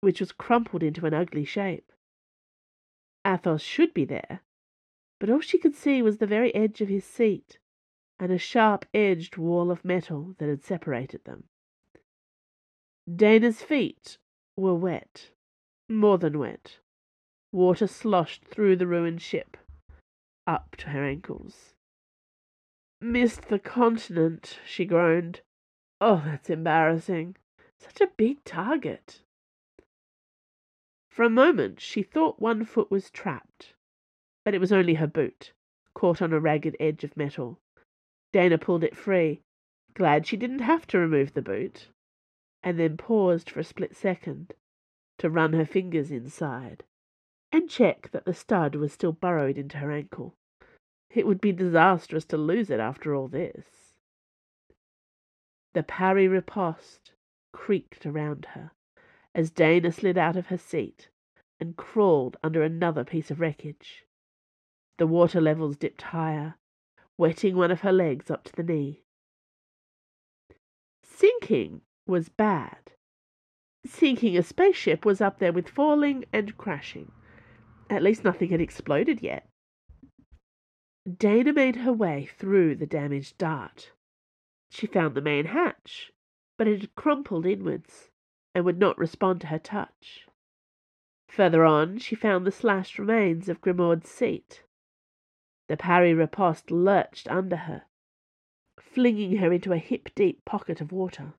which 0.00 0.20
was 0.20 0.32
crumpled 0.32 0.82
into 0.82 1.06
an 1.06 1.14
ugly 1.14 1.46
shape. 1.46 1.90
Athos 3.26 3.62
should 3.62 3.94
be 3.94 4.04
there, 4.04 4.42
but 5.18 5.30
all 5.30 5.40
she 5.40 5.56
could 5.56 5.74
see 5.74 6.02
was 6.02 6.18
the 6.18 6.26
very 6.26 6.54
edge 6.54 6.82
of 6.82 6.88
his 6.88 7.04
seat 7.06 7.58
and 8.18 8.32
a 8.32 8.38
sharp-edged 8.38 9.36
wall 9.36 9.70
of 9.70 9.84
metal 9.84 10.34
that 10.38 10.48
had 10.48 10.62
separated 10.62 11.24
them. 11.24 11.44
Dana's 13.14 13.62
feet 13.62 14.18
were 14.56 14.74
wet, 14.74 15.30
more 15.88 16.18
than 16.18 16.38
wet. 16.38 16.78
Water 17.52 17.86
sloshed 17.86 18.44
through 18.44 18.76
the 18.76 18.86
ruined 18.86 19.20
ship, 19.20 19.56
up 20.46 20.76
to 20.76 20.90
her 20.90 21.04
ankles. 21.04 21.74
Missed 23.00 23.48
the 23.48 23.58
continent, 23.58 24.58
she 24.66 24.84
groaned. 24.84 25.42
Oh, 26.00 26.22
that's 26.24 26.50
embarrassing. 26.50 27.36
Such 27.78 28.00
a 28.00 28.12
big 28.16 28.42
target. 28.44 29.20
For 31.10 31.22
a 31.22 31.30
moment 31.30 31.80
she 31.80 32.02
thought 32.02 32.40
one 32.40 32.64
foot 32.64 32.90
was 32.90 33.10
trapped, 33.10 33.74
but 34.44 34.54
it 34.54 34.60
was 34.60 34.72
only 34.72 34.94
her 34.94 35.06
boot, 35.06 35.52
caught 35.94 36.22
on 36.22 36.32
a 36.32 36.40
ragged 36.40 36.76
edge 36.80 37.04
of 37.04 37.16
metal. 37.16 37.60
Dana 38.34 38.58
pulled 38.58 38.82
it 38.82 38.96
free, 38.96 39.42
glad 39.94 40.26
she 40.26 40.36
didn't 40.36 40.58
have 40.58 40.88
to 40.88 40.98
remove 40.98 41.34
the 41.34 41.40
boot, 41.40 41.90
and 42.64 42.80
then 42.80 42.96
paused 42.96 43.48
for 43.48 43.60
a 43.60 43.64
split 43.64 43.94
second 43.94 44.54
to 45.18 45.30
run 45.30 45.52
her 45.52 45.64
fingers 45.64 46.10
inside 46.10 46.82
and 47.52 47.70
check 47.70 48.10
that 48.10 48.24
the 48.24 48.34
stud 48.34 48.74
was 48.74 48.92
still 48.92 49.12
burrowed 49.12 49.56
into 49.56 49.78
her 49.78 49.92
ankle. 49.92 50.34
It 51.10 51.28
would 51.28 51.40
be 51.40 51.52
disastrous 51.52 52.24
to 52.24 52.36
lose 52.36 52.70
it 52.70 52.80
after 52.80 53.14
all 53.14 53.28
this. 53.28 53.94
The 55.74 55.84
parry 55.84 56.26
riposte 56.26 57.12
creaked 57.52 58.04
around 58.04 58.46
her 58.46 58.72
as 59.32 59.52
Dana 59.52 59.92
slid 59.92 60.18
out 60.18 60.34
of 60.34 60.46
her 60.48 60.58
seat 60.58 61.08
and 61.60 61.76
crawled 61.76 62.36
under 62.42 62.64
another 62.64 63.04
piece 63.04 63.30
of 63.30 63.38
wreckage. 63.38 64.04
The 64.98 65.06
water 65.06 65.40
levels 65.40 65.76
dipped 65.76 66.02
higher, 66.02 66.56
wetting 67.16 67.56
one 67.56 67.70
of 67.70 67.80
her 67.80 67.92
legs 67.92 68.30
up 68.30 68.44
to 68.44 68.52
the 68.52 68.62
knee. 68.62 69.02
Sinking 71.02 71.82
was 72.06 72.28
bad. 72.28 72.92
Sinking 73.86 74.36
a 74.36 74.42
spaceship 74.42 75.04
was 75.04 75.20
up 75.20 75.38
there 75.38 75.52
with 75.52 75.68
falling 75.68 76.24
and 76.32 76.56
crashing. 76.56 77.12
At 77.88 78.02
least 78.02 78.24
nothing 78.24 78.50
had 78.50 78.60
exploded 78.60 79.22
yet. 79.22 79.48
Dana 81.18 81.52
made 81.52 81.76
her 81.76 81.92
way 81.92 82.28
through 82.38 82.76
the 82.76 82.86
damaged 82.86 83.36
dart. 83.38 83.92
She 84.70 84.86
found 84.86 85.14
the 85.14 85.20
main 85.20 85.46
hatch, 85.46 86.10
but 86.56 86.66
it 86.66 86.80
had 86.80 86.94
crumpled 86.96 87.46
inwards 87.46 88.10
and 88.54 88.64
would 88.64 88.78
not 88.78 88.98
respond 88.98 89.40
to 89.42 89.48
her 89.48 89.58
touch. 89.58 90.26
Further 91.28 91.64
on, 91.64 91.98
she 91.98 92.14
found 92.14 92.46
the 92.46 92.50
slashed 92.50 92.98
remains 92.98 93.48
of 93.48 93.60
Grimaud's 93.60 94.08
seat. 94.08 94.63
The 95.68 95.76
parry 95.76 96.12
riposte 96.12 96.70
lurched 96.70 97.28
under 97.28 97.56
her, 97.56 97.82
flinging 98.78 99.38
her 99.38 99.52
into 99.52 99.72
a 99.72 99.78
hip-deep 99.78 100.44
pocket 100.44 100.80
of 100.80 100.92
water. 100.92 101.34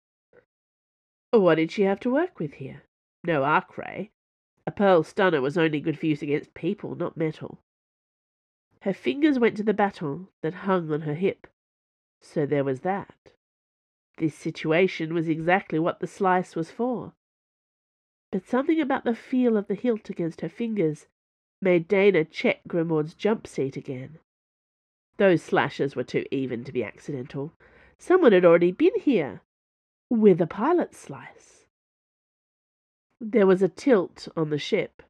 What 1.31 1.55
did 1.55 1.71
she 1.71 1.83
have 1.83 1.99
to 2.01 2.13
work 2.13 2.39
with 2.39 2.53
here? 2.55 2.83
No 3.23 3.43
arc 3.43 3.77
ray. 3.77 4.11
A 4.65 4.71
pearl 4.71 5.03
stunner 5.03 5.41
was 5.41 5.57
only 5.57 5.79
good 5.79 5.99
for 5.99 6.07
use 6.07 6.21
against 6.21 6.53
people, 6.53 6.95
not 6.95 7.17
metal. 7.17 7.59
Her 8.81 8.93
fingers 8.93 9.37
went 9.37 9.57
to 9.57 9.63
the 9.63 9.73
baton 9.73 10.27
that 10.41 10.53
hung 10.53 10.91
on 10.91 11.01
her 11.01 11.13
hip. 11.13 11.47
So 12.21 12.45
there 12.45 12.63
was 12.63 12.81
that. 12.81 13.31
This 14.17 14.33
situation 14.33 15.13
was 15.13 15.27
exactly 15.27 15.77
what 15.77 15.99
the 15.99 16.07
slice 16.07 16.55
was 16.55 16.71
for. 16.71 17.13
But 18.31 18.45
something 18.45 18.79
about 18.81 19.03
the 19.03 19.15
feel 19.15 19.57
of 19.57 19.67
the 19.67 19.75
hilt 19.75 20.09
against 20.09 20.41
her 20.41 20.49
fingers 20.49 21.07
made 21.61 21.87
Dana 21.87 22.25
check 22.25 22.61
Grimaud's 22.67 23.13
jump 23.13 23.47
seat 23.47 23.75
again. 23.77 24.19
Those 25.17 25.41
slashes 25.41 25.95
were 25.95 26.03
too 26.03 26.25
even 26.31 26.63
to 26.63 26.71
be 26.71 26.83
accidental. 26.83 27.53
Someone 27.97 28.33
had 28.33 28.45
already 28.45 28.71
been 28.71 28.99
here 28.99 29.41
with 30.09 30.41
a 30.41 30.47
pilot 30.47 30.93
slice. 30.93 31.65
There 33.21 33.47
was 33.47 33.61
a 33.61 33.69
tilt 33.69 34.27
on 34.35 34.49
the 34.49 34.59
ship. 34.59 35.01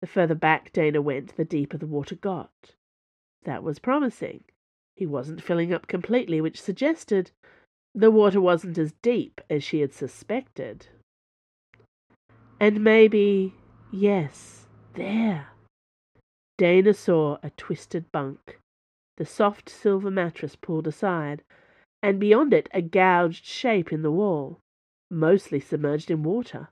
The 0.00 0.06
further 0.06 0.34
back 0.34 0.72
Dana 0.72 1.02
went, 1.02 1.36
the 1.36 1.44
deeper 1.44 1.76
the 1.76 1.86
water 1.86 2.14
got. 2.14 2.74
That 3.44 3.62
was 3.62 3.78
promising. 3.78 4.44
He 4.96 5.06
wasn't 5.06 5.42
filling 5.42 5.72
up 5.72 5.86
completely, 5.86 6.40
which 6.40 6.60
suggested 6.60 7.30
the 7.94 8.10
water 8.10 8.40
wasn't 8.40 8.78
as 8.78 8.92
deep 9.02 9.40
as 9.50 9.62
she 9.62 9.80
had 9.80 9.92
suspected. 9.92 10.88
And 12.58 12.82
maybe, 12.82 13.54
yes, 13.92 14.66
there. 14.94 15.48
Dana 16.56 16.94
saw 16.94 17.38
a 17.42 17.50
twisted 17.50 18.10
bunk, 18.12 18.60
the 19.16 19.26
soft 19.26 19.68
silver 19.68 20.10
mattress 20.10 20.56
pulled 20.56 20.86
aside, 20.86 21.42
and 22.02 22.20
beyond 22.20 22.52
it 22.52 22.68
a 22.72 22.82
gouged 22.82 23.44
shape 23.44 23.92
in 23.92 24.02
the 24.02 24.12
wall, 24.12 24.60
mostly 25.10 25.58
submerged 25.58 26.10
in 26.10 26.22
water. 26.22 26.68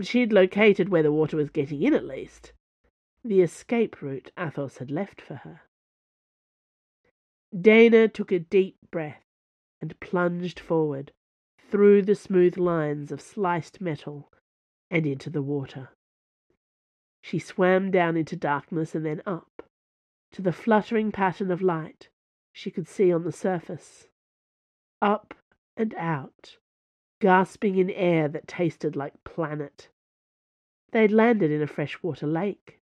She'd 0.00 0.32
located 0.32 0.88
where 0.88 1.02
the 1.02 1.12
water 1.12 1.36
was 1.36 1.50
getting 1.50 1.82
in 1.82 1.94
at 1.94 2.04
least. 2.04 2.52
The 3.24 3.40
escape 3.40 4.00
route 4.00 4.30
Athos 4.38 4.78
had 4.78 4.90
left 4.90 5.20
for 5.20 5.36
her. 5.36 5.62
Dana 7.58 8.08
took 8.08 8.32
a 8.32 8.38
deep 8.38 8.76
breath 8.90 9.22
and 9.80 9.98
plunged 10.00 10.58
forward, 10.60 11.12
through 11.70 12.02
the 12.02 12.14
smooth 12.14 12.56
lines 12.56 13.10
of 13.10 13.20
sliced 13.20 13.80
metal 13.80 14.32
and 14.90 15.06
into 15.06 15.30
the 15.30 15.42
water. 15.42 15.90
She 17.22 17.38
swam 17.38 17.90
down 17.90 18.16
into 18.16 18.36
darkness 18.36 18.94
and 18.94 19.06
then 19.06 19.22
up, 19.24 19.68
to 20.32 20.42
the 20.42 20.52
fluttering 20.52 21.12
pattern 21.12 21.50
of 21.50 21.62
light 21.62 22.08
she 22.52 22.70
could 22.70 22.88
see 22.88 23.12
on 23.12 23.22
the 23.22 23.32
surface. 23.32 24.08
Up 25.00 25.34
and 25.76 25.94
out, 25.94 26.58
gasping 27.20 27.78
in 27.78 27.90
air 27.90 28.28
that 28.28 28.48
tasted 28.48 28.96
like 28.96 29.24
planet. 29.24 29.88
They'd 30.90 31.12
landed 31.12 31.50
in 31.50 31.62
a 31.62 31.66
freshwater 31.66 32.26
lake. 32.26 32.80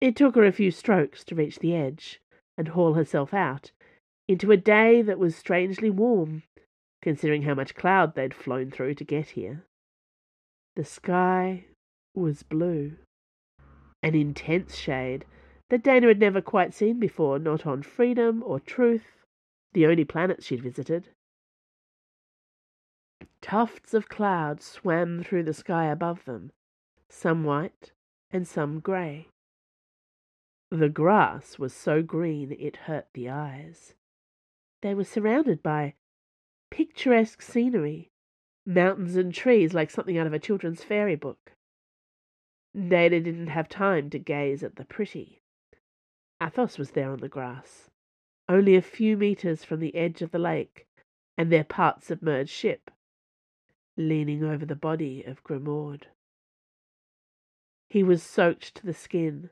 It 0.00 0.16
took 0.16 0.34
her 0.34 0.44
a 0.44 0.52
few 0.52 0.70
strokes 0.70 1.22
to 1.24 1.34
reach 1.34 1.58
the 1.58 1.74
edge 1.74 2.20
and 2.56 2.68
haul 2.68 2.94
herself 2.94 3.32
out 3.32 3.70
into 4.26 4.50
a 4.50 4.56
day 4.56 5.02
that 5.02 5.18
was 5.18 5.36
strangely 5.36 5.90
warm, 5.90 6.42
considering 7.02 7.42
how 7.42 7.54
much 7.54 7.74
cloud 7.74 8.14
they'd 8.14 8.34
flown 8.34 8.70
through 8.70 8.94
to 8.94 9.04
get 9.04 9.30
here. 9.30 9.64
The 10.74 10.84
sky 10.84 11.66
was 12.14 12.42
blue, 12.42 12.96
an 14.02 14.14
intense 14.14 14.76
shade 14.76 15.24
that 15.70 15.82
Dana 15.82 16.08
had 16.08 16.18
never 16.18 16.40
quite 16.40 16.72
seen 16.72 16.98
before, 16.98 17.38
not 17.38 17.66
on 17.66 17.82
Freedom 17.82 18.42
or 18.42 18.58
Truth, 18.58 19.24
the 19.72 19.86
only 19.86 20.04
planets 20.04 20.46
she'd 20.46 20.62
visited. 20.62 21.08
Tufts 23.40 23.94
of 23.94 24.08
cloud 24.08 24.62
swam 24.62 25.22
through 25.22 25.44
the 25.44 25.54
sky 25.54 25.86
above 25.86 26.24
them, 26.24 26.50
some 27.08 27.44
white 27.44 27.92
and 28.30 28.46
some 28.46 28.80
grey. 28.80 29.28
The 30.70 30.88
grass 30.88 31.58
was 31.58 31.72
so 31.72 32.02
green 32.02 32.52
it 32.58 32.76
hurt 32.76 33.06
the 33.14 33.30
eyes. 33.30 33.94
They 34.82 34.94
were 34.94 35.04
surrounded 35.04 35.62
by 35.62 35.94
picturesque 36.70 37.40
scenery 37.40 38.10
mountains 38.66 39.16
and 39.16 39.32
trees 39.32 39.72
like 39.72 39.90
something 39.90 40.18
out 40.18 40.26
of 40.26 40.34
a 40.34 40.38
children's 40.38 40.84
fairy 40.84 41.16
book. 41.16 41.52
Dana 42.74 43.20
didn't 43.20 43.48
have 43.48 43.68
time 43.68 44.10
to 44.10 44.18
gaze 44.18 44.62
at 44.62 44.76
the 44.76 44.84
pretty. 44.84 45.40
Athos 46.40 46.78
was 46.78 46.92
there 46.92 47.10
on 47.10 47.18
the 47.18 47.28
grass, 47.28 47.90
only 48.48 48.76
a 48.76 48.82
few 48.82 49.16
meters 49.16 49.64
from 49.64 49.80
the 49.80 49.94
edge 49.94 50.22
of 50.22 50.30
the 50.30 50.38
lake 50.38 50.86
and 51.36 51.50
their 51.50 51.64
part 51.64 52.02
submerged 52.02 52.50
ship, 52.50 52.90
leaning 53.96 54.44
over 54.44 54.64
the 54.66 54.76
body 54.76 55.22
of 55.24 55.42
Grimaud. 55.42 56.06
He 57.90 58.02
was 58.02 58.22
soaked 58.22 58.74
to 58.76 58.86
the 58.86 58.94
skin, 58.94 59.50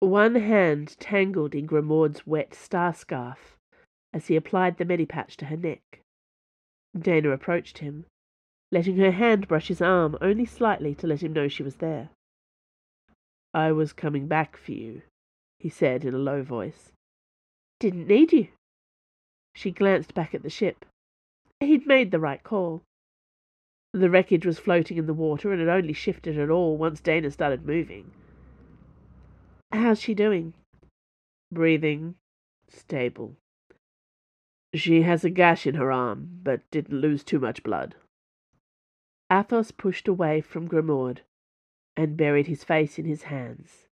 one 0.00 0.34
hand 0.34 0.96
tangled 0.98 1.54
in 1.54 1.66
Grimaud's 1.66 2.26
wet 2.26 2.54
star 2.54 2.92
scarf 2.92 3.56
as 4.12 4.26
he 4.26 4.36
applied 4.36 4.78
the 4.78 4.84
medipatch 4.84 5.36
to 5.36 5.46
her 5.46 5.56
neck. 5.56 6.00
Dana 6.98 7.30
approached 7.30 7.78
him, 7.78 8.06
letting 8.74 8.96
her 8.96 9.12
hand 9.12 9.46
brush 9.46 9.68
his 9.68 9.80
arm 9.80 10.18
only 10.20 10.44
slightly 10.44 10.96
to 10.96 11.06
let 11.06 11.22
him 11.22 11.32
know 11.32 11.46
she 11.46 11.62
was 11.62 11.76
there. 11.76 12.08
I 13.54 13.70
was 13.70 13.92
coming 13.92 14.26
back 14.26 14.56
for 14.56 14.72
you, 14.72 15.02
he 15.60 15.68
said 15.68 16.04
in 16.04 16.12
a 16.12 16.18
low 16.18 16.42
voice. 16.42 16.90
Didn't 17.78 18.08
need 18.08 18.32
you. 18.32 18.48
She 19.54 19.70
glanced 19.70 20.12
back 20.12 20.34
at 20.34 20.42
the 20.42 20.50
ship. 20.50 20.84
He'd 21.60 21.86
made 21.86 22.10
the 22.10 22.18
right 22.18 22.42
call. 22.42 22.82
The 23.92 24.10
wreckage 24.10 24.44
was 24.44 24.58
floating 24.58 24.96
in 24.96 25.06
the 25.06 25.14
water 25.14 25.52
and 25.52 25.60
had 25.60 25.68
only 25.68 25.92
shifted 25.92 26.36
at 26.36 26.50
all 26.50 26.76
once 26.76 27.00
Dana 27.00 27.30
started 27.30 27.64
moving. 27.64 28.10
How's 29.70 30.00
she 30.00 30.14
doing? 30.14 30.52
Breathing. 31.52 32.16
Stable. 32.68 33.36
She 34.74 35.02
has 35.02 35.24
a 35.24 35.30
gash 35.30 35.64
in 35.64 35.76
her 35.76 35.92
arm, 35.92 36.40
but 36.42 36.68
didn't 36.72 37.00
lose 37.00 37.22
too 37.22 37.38
much 37.38 37.62
blood. 37.62 37.94
Athos 39.34 39.72
pushed 39.72 40.06
away 40.06 40.40
from 40.40 40.68
Grimaud 40.68 41.22
and 41.96 42.16
buried 42.16 42.46
his 42.46 42.62
face 42.62 43.00
in 43.00 43.04
his 43.04 43.24
hands. 43.24 43.88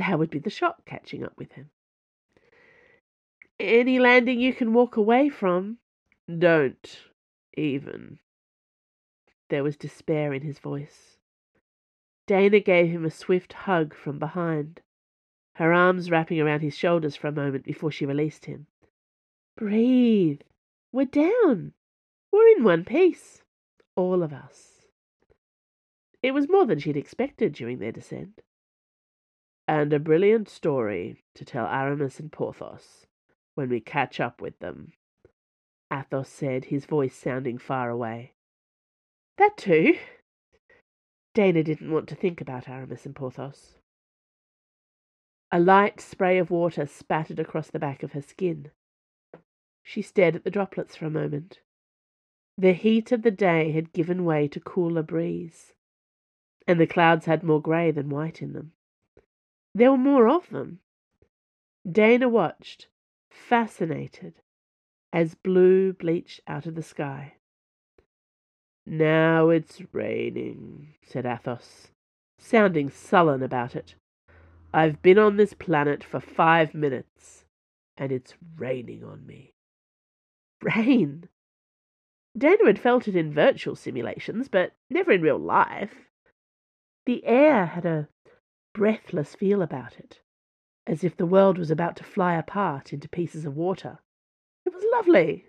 How 0.00 0.16
would 0.16 0.30
be 0.30 0.40
the 0.40 0.50
shock 0.50 0.84
catching 0.84 1.22
up 1.22 1.38
with 1.38 1.52
him? 1.52 1.70
Any 3.60 4.00
landing 4.00 4.40
you 4.40 4.52
can 4.52 4.72
walk 4.72 4.96
away 4.96 5.28
from? 5.28 5.78
Don't, 6.26 7.02
even. 7.56 8.18
There 9.48 9.62
was 9.62 9.76
despair 9.76 10.32
in 10.32 10.42
his 10.42 10.58
voice. 10.58 11.18
Dana 12.26 12.58
gave 12.58 12.90
him 12.90 13.04
a 13.04 13.10
swift 13.10 13.52
hug 13.52 13.94
from 13.94 14.18
behind, 14.18 14.80
her 15.54 15.72
arms 15.72 16.10
wrapping 16.10 16.40
around 16.40 16.60
his 16.60 16.76
shoulders 16.76 17.14
for 17.14 17.28
a 17.28 17.32
moment 17.32 17.64
before 17.64 17.92
she 17.92 18.06
released 18.06 18.46
him. 18.46 18.66
Breathe. 19.56 20.40
We're 20.90 21.04
down. 21.04 21.74
We're 22.32 22.56
in 22.56 22.64
one 22.64 22.84
piece 22.84 23.41
all 23.96 24.22
of 24.22 24.32
us. 24.32 24.86
It 26.22 26.32
was 26.32 26.48
more 26.48 26.66
than 26.66 26.78
she'd 26.78 26.96
expected 26.96 27.52
during 27.52 27.78
their 27.78 27.92
descent. 27.92 28.42
And 29.66 29.92
a 29.92 29.98
brilliant 29.98 30.48
story 30.48 31.22
to 31.34 31.44
tell 31.44 31.66
Aramis 31.66 32.20
and 32.20 32.30
Porthos 32.30 33.06
when 33.54 33.68
we 33.68 33.80
catch 33.80 34.20
up 34.20 34.40
with 34.40 34.58
them, 34.60 34.92
Athos 35.92 36.28
said, 36.28 36.66
his 36.66 36.86
voice 36.86 37.14
sounding 37.14 37.58
far 37.58 37.90
away. 37.90 38.32
That 39.38 39.56
too. 39.56 39.96
Dana 41.34 41.62
didn't 41.62 41.90
want 41.90 42.08
to 42.08 42.14
think 42.14 42.40
about 42.40 42.68
Aramis 42.68 43.06
and 43.06 43.14
Porthos. 43.14 43.76
A 45.50 45.60
light 45.60 46.00
spray 46.00 46.38
of 46.38 46.50
water 46.50 46.86
spattered 46.86 47.38
across 47.38 47.70
the 47.70 47.78
back 47.78 48.02
of 48.02 48.12
her 48.12 48.22
skin. 48.22 48.70
She 49.82 50.00
stared 50.00 50.36
at 50.36 50.44
the 50.44 50.50
droplets 50.50 50.96
for 50.96 51.06
a 51.06 51.10
moment. 51.10 51.60
The 52.58 52.72
heat 52.74 53.12
of 53.12 53.22
the 53.22 53.30
day 53.30 53.72
had 53.72 53.92
given 53.92 54.24
way 54.24 54.46
to 54.48 54.60
cooler 54.60 55.02
breeze, 55.02 55.72
and 56.66 56.78
the 56.78 56.86
clouds 56.86 57.26
had 57.26 57.42
more 57.42 57.60
grey 57.60 57.90
than 57.90 58.10
white 58.10 58.42
in 58.42 58.52
them. 58.52 58.72
There 59.74 59.90
were 59.90 59.98
more 59.98 60.28
of 60.28 60.50
them. 60.50 60.80
Dana 61.90 62.28
watched, 62.28 62.88
fascinated, 63.30 64.34
as 65.12 65.34
blue 65.34 65.92
bleached 65.92 66.40
out 66.46 66.66
of 66.66 66.74
the 66.74 66.82
sky. 66.82 67.34
Now 68.84 69.48
it's 69.48 69.80
raining, 69.92 70.94
said 71.02 71.24
Athos, 71.24 71.88
sounding 72.38 72.90
sullen 72.90 73.42
about 73.42 73.74
it. 73.74 73.94
I've 74.74 75.00
been 75.02 75.18
on 75.18 75.36
this 75.36 75.54
planet 75.54 76.02
for 76.04 76.20
five 76.20 76.74
minutes, 76.74 77.44
and 77.96 78.12
it's 78.12 78.34
raining 78.56 79.04
on 79.04 79.26
me. 79.26 79.52
Rain? 80.62 81.28
Dana 82.36 82.66
had 82.66 82.78
felt 82.78 83.08
it 83.08 83.16
in 83.16 83.32
virtual 83.32 83.76
simulations, 83.76 84.48
but 84.48 84.72
never 84.88 85.12
in 85.12 85.20
real 85.20 85.38
life. 85.38 86.08
The 87.04 87.24
air 87.26 87.66
had 87.66 87.84
a 87.84 88.08
breathless 88.72 89.34
feel 89.34 89.60
about 89.60 89.98
it, 89.98 90.20
as 90.86 91.04
if 91.04 91.16
the 91.16 91.26
world 91.26 91.58
was 91.58 91.70
about 91.70 91.96
to 91.96 92.04
fly 92.04 92.34
apart 92.34 92.92
into 92.92 93.08
pieces 93.08 93.44
of 93.44 93.56
water. 93.56 93.98
It 94.64 94.72
was 94.72 94.84
lovely. 94.92 95.46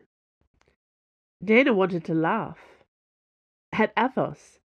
Dana 1.43 1.73
wanted 1.73 2.03
to 2.05 2.13
laugh. 2.13 2.59
At 3.71 3.93
Athos, 3.97 4.59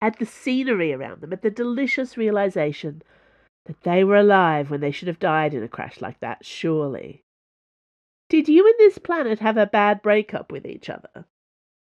at 0.00 0.18
the 0.18 0.26
scenery 0.26 0.92
around 0.92 1.20
them, 1.20 1.32
at 1.32 1.42
the 1.42 1.50
delicious 1.50 2.16
realization 2.16 3.02
that 3.66 3.82
they 3.82 4.04
were 4.04 4.16
alive 4.16 4.70
when 4.70 4.80
they 4.80 4.90
should 4.90 5.08
have 5.08 5.18
died 5.18 5.54
in 5.54 5.62
a 5.62 5.68
crash 5.68 6.00
like 6.00 6.20
that, 6.20 6.44
surely. 6.44 7.24
Did 8.28 8.48
you 8.48 8.66
and 8.66 8.74
this 8.78 8.98
planet 8.98 9.40
have 9.40 9.56
a 9.56 9.66
bad 9.66 10.02
breakup 10.02 10.52
with 10.52 10.66
each 10.66 10.88
other? 10.88 11.26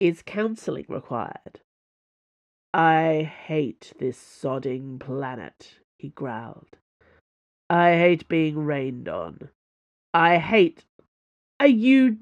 Is 0.01 0.23
counseling 0.25 0.87
required? 0.89 1.61
I 2.73 3.31
hate 3.47 3.93
this 3.99 4.17
sodding 4.17 4.99
planet, 4.99 5.75
he 5.99 6.09
growled. 6.09 6.79
I 7.69 7.99
hate 7.99 8.27
being 8.27 8.65
rained 8.65 9.11
on. 9.11 9.51
I 10.15 10.39
hate. 10.39 10.85
Are 11.61 11.67
you 11.67 12.17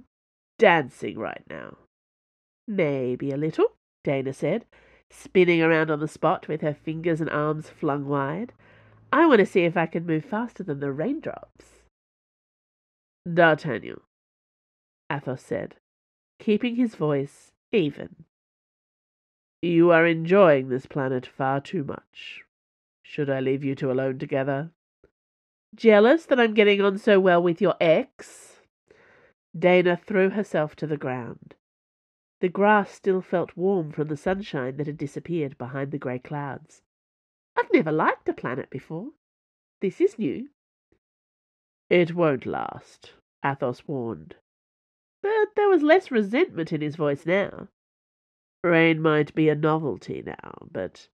dancing 0.58 1.20
right 1.20 1.44
now? 1.48 1.76
Maybe 2.66 3.30
a 3.30 3.36
little, 3.36 3.72
Dana 4.02 4.32
said, 4.32 4.64
spinning 5.08 5.62
around 5.62 5.88
on 5.88 6.00
the 6.00 6.08
spot 6.08 6.48
with 6.48 6.62
her 6.62 6.74
fingers 6.74 7.20
and 7.20 7.30
arms 7.30 7.68
flung 7.68 8.08
wide. 8.08 8.52
I 9.12 9.24
want 9.26 9.38
to 9.38 9.46
see 9.46 9.60
if 9.62 9.76
I 9.76 9.86
can 9.86 10.04
move 10.04 10.24
faster 10.24 10.64
than 10.64 10.80
the 10.80 10.90
raindrops. 10.90 11.84
D'Artagnan, 13.32 14.00
Athos 15.12 15.42
said, 15.42 15.76
keeping 16.40 16.74
his 16.74 16.96
voice 16.96 17.52
even. 17.72 18.24
You 19.62 19.90
are 19.90 20.07
enjoying 20.07 20.68
this 20.68 20.87
planet 20.87 21.26
far 21.26 21.61
too 21.61 21.85
much. 21.85 22.42
Should 23.02 23.28
I 23.28 23.40
leave 23.40 23.64
you 23.64 23.74
two 23.74 23.90
alone 23.90 24.18
together? 24.18 24.70
Jealous 25.74 26.26
that 26.26 26.40
I'm 26.40 26.54
getting 26.54 26.81
on 26.81 26.98
so 26.98 27.18
well 27.20 27.42
with 27.42 27.61
your 27.61 27.74
ex? 27.81 28.61
Dana 29.59 29.96
threw 29.96 30.31
herself 30.31 30.76
to 30.76 30.87
the 30.87 30.96
ground. 30.96 31.54
The 32.40 32.48
grass 32.48 32.92
still 32.92 33.20
felt 33.20 33.57
warm 33.57 33.90
from 33.90 34.09
the 34.09 34.16
sunshine 34.16 34.76
that 34.76 34.87
had 34.87 34.96
disappeared 34.96 35.59
behind 35.59 35.90
the 35.90 35.98
grey 35.98 36.20
clouds. 36.20 36.83
I've 37.57 37.72
never 37.72 37.90
liked 37.90 38.28
a 38.28 38.33
planet 38.33 38.70
before. 38.70 39.11
This 39.81 40.00
is 40.00 40.18
new. 40.18 40.48
It 41.90 42.14
won't 42.14 42.46
last, 42.46 43.14
Athos 43.44 43.88
warned. 43.88 44.37
But 45.22 45.48
there 45.57 45.68
was 45.68 45.83
less 45.83 46.11
resentment 46.11 46.72
in 46.72 46.81
his 46.81 46.96
voice 46.96 47.26
now. 47.26 47.68
Rain 48.64 49.00
might 49.00 49.35
be 49.35 49.48
a 49.48 49.54
novelty 49.54 50.22
now, 50.24 50.68
but 50.70 51.09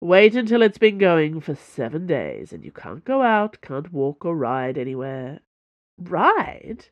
wait 0.00 0.34
until 0.34 0.62
it's 0.62 0.78
been 0.78 0.98
going 0.98 1.40
for 1.40 1.54
seven 1.54 2.06
days 2.06 2.52
and 2.52 2.64
you 2.64 2.72
can't 2.72 3.04
go 3.04 3.22
out, 3.22 3.60
can't 3.60 3.92
walk 3.92 4.24
or 4.24 4.36
ride 4.36 4.78
anywhere. 4.78 5.40
Ride? 5.98 6.86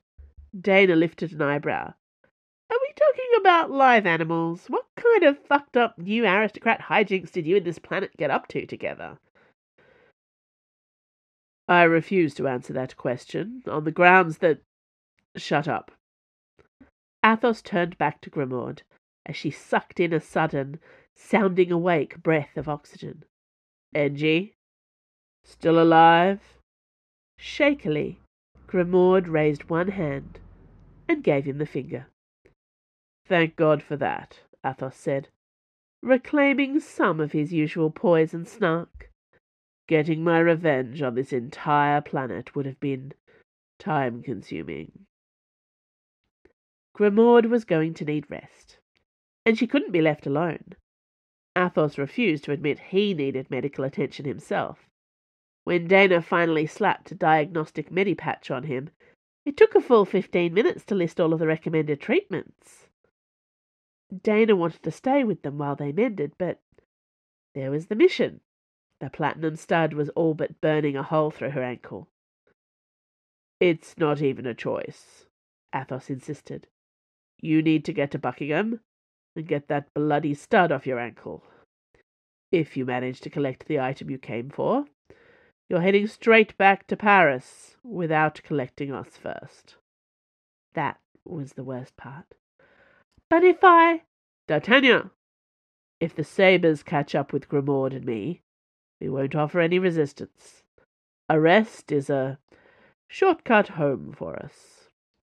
Dana 0.58 0.96
lifted 0.96 1.32
an 1.32 1.42
eyebrow. 1.42 1.94
Are 2.68 2.78
we 2.80 2.92
talking 2.96 3.30
about 3.38 3.70
live 3.70 4.06
animals? 4.06 4.66
What 4.68 4.86
kind 4.96 5.22
of 5.22 5.38
fucked 5.38 5.76
up 5.76 5.98
new 5.98 6.26
aristocrat 6.26 6.80
hijinks 6.80 7.30
did 7.30 7.46
you 7.46 7.56
and 7.56 7.64
this 7.64 7.78
planet 7.78 8.16
get 8.16 8.30
up 8.30 8.48
to 8.48 8.66
together? 8.66 9.18
I 11.68 11.82
refuse 11.82 12.34
to 12.34 12.48
answer 12.48 12.72
that 12.72 12.96
question 12.96 13.62
on 13.66 13.84
the 13.84 13.90
grounds 13.90 14.38
that. 14.38 14.60
Shut 15.36 15.68
up. 15.68 15.92
Athos 17.26 17.60
turned 17.60 17.98
back 17.98 18.20
to 18.20 18.30
Grimaud 18.30 18.82
as 19.24 19.34
she 19.34 19.50
sucked 19.50 19.98
in 19.98 20.12
a 20.12 20.20
sudden, 20.20 20.78
sounding 21.12 21.72
awake 21.72 22.22
breath 22.22 22.56
of 22.56 22.68
oxygen. 22.68 23.24
Engie? 23.92 24.52
Still 25.42 25.82
alive? 25.82 26.40
Shakily, 27.36 28.20
Grimaud 28.68 29.26
raised 29.26 29.68
one 29.68 29.88
hand 29.88 30.38
and 31.08 31.24
gave 31.24 31.46
him 31.46 31.58
the 31.58 31.66
finger. 31.66 32.06
Thank 33.26 33.56
God 33.56 33.82
for 33.82 33.96
that, 33.96 34.38
Athos 34.64 34.96
said, 34.96 35.28
reclaiming 36.02 36.78
some 36.78 37.18
of 37.18 37.32
his 37.32 37.52
usual 37.52 37.90
poise 37.90 38.34
and 38.34 38.46
snark. 38.46 39.10
Getting 39.88 40.22
my 40.22 40.38
revenge 40.38 41.02
on 41.02 41.16
this 41.16 41.32
entire 41.32 42.00
planet 42.00 42.54
would 42.54 42.66
have 42.66 42.78
been 42.78 43.14
time 43.80 44.22
consuming. 44.22 45.06
Grimaud 46.96 47.46
was 47.46 47.64
going 47.64 47.92
to 47.94 48.04
need 48.06 48.30
rest 48.30 48.78
and 49.44 49.56
she 49.56 49.66
couldn't 49.66 49.92
be 49.92 50.00
left 50.00 50.26
alone. 50.26 50.74
Athos 51.56 51.98
refused 51.98 52.44
to 52.44 52.52
admit 52.52 52.78
he 52.78 53.14
needed 53.14 53.50
medical 53.50 53.84
attention 53.84 54.24
himself. 54.24 54.88
When 55.64 55.86
Dana 55.86 56.20
finally 56.20 56.66
slapped 56.66 57.12
a 57.12 57.14
diagnostic 57.14 57.90
medipatch 57.90 58.50
on 58.50 58.64
him, 58.64 58.90
it 59.44 59.56
took 59.56 59.74
a 59.74 59.80
full 59.80 60.04
fifteen 60.04 60.52
minutes 60.52 60.84
to 60.86 60.94
list 60.94 61.20
all 61.20 61.32
of 61.32 61.38
the 61.38 61.46
recommended 61.46 62.00
treatments. 62.00 62.88
Dana 64.22 64.56
wanted 64.56 64.82
to 64.82 64.90
stay 64.90 65.22
with 65.22 65.42
them 65.42 65.58
while 65.58 65.76
they 65.76 65.92
mended, 65.92 66.32
but 66.38 66.60
there 67.54 67.70
was 67.70 67.86
the 67.86 67.94
mission. 67.94 68.40
The 69.00 69.10
platinum 69.10 69.56
stud 69.56 69.92
was 69.92 70.08
all 70.10 70.34
but 70.34 70.60
burning 70.60 70.96
a 70.96 71.02
hole 71.02 71.30
through 71.30 71.50
her 71.50 71.62
ankle. 71.62 72.08
It's 73.60 73.96
not 73.98 74.22
even 74.22 74.46
a 74.46 74.54
choice, 74.54 75.26
Athos 75.74 76.10
insisted. 76.10 76.66
You 77.40 77.62
need 77.62 77.84
to 77.84 77.92
get 77.92 78.10
to 78.12 78.18
Buckingham, 78.18 78.80
and 79.34 79.46
get 79.46 79.68
that 79.68 79.92
bloody 79.94 80.34
stud 80.34 80.72
off 80.72 80.86
your 80.86 80.98
ankle. 80.98 81.44
If 82.50 82.76
you 82.76 82.86
manage 82.86 83.20
to 83.20 83.30
collect 83.30 83.66
the 83.66 83.80
item 83.80 84.10
you 84.10 84.18
came 84.18 84.50
for, 84.50 84.86
you're 85.68 85.80
heading 85.80 86.06
straight 86.06 86.56
back 86.56 86.86
to 86.86 86.96
Paris 86.96 87.76
without 87.82 88.40
collecting 88.44 88.92
us 88.92 89.16
first. 89.16 89.76
That 90.74 90.98
was 91.24 91.52
the 91.52 91.64
worst 91.64 91.96
part. 91.96 92.26
But 93.28 93.42
if 93.42 93.58
I. 93.62 94.02
D'Artagnan! 94.46 95.10
If 95.98 96.14
the 96.14 96.24
sabres 96.24 96.82
catch 96.82 97.14
up 97.14 97.32
with 97.32 97.48
Grimaud 97.48 97.94
and 97.94 98.04
me, 98.04 98.42
we 99.00 99.08
won't 99.08 99.34
offer 99.34 99.60
any 99.60 99.78
resistance. 99.78 100.62
Arrest 101.28 101.90
is 101.90 102.08
a 102.08 102.38
shortcut 103.08 103.68
home 103.68 104.14
for 104.16 104.36
us. 104.36 104.88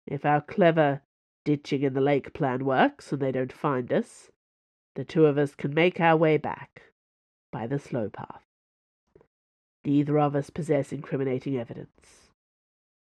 If 0.06 0.24
our 0.24 0.40
clever 0.40 1.02
ditching 1.44 1.82
in 1.82 1.94
the 1.94 2.00
lake 2.00 2.32
plan 2.32 2.64
works 2.64 3.12
and 3.12 3.20
they 3.20 3.32
don't 3.32 3.52
find 3.52 3.92
us, 3.92 4.30
the 4.94 5.04
two 5.04 5.26
of 5.26 5.38
us 5.38 5.54
can 5.54 5.74
make 5.74 6.00
our 6.00 6.16
way 6.16 6.36
back 6.36 6.82
by 7.52 7.66
the 7.66 7.78
slow 7.78 8.08
path. 8.08 8.42
Neither 9.84 10.18
of 10.18 10.34
us 10.34 10.50
possess 10.50 10.92
incriminating 10.92 11.58
evidence. 11.58 12.30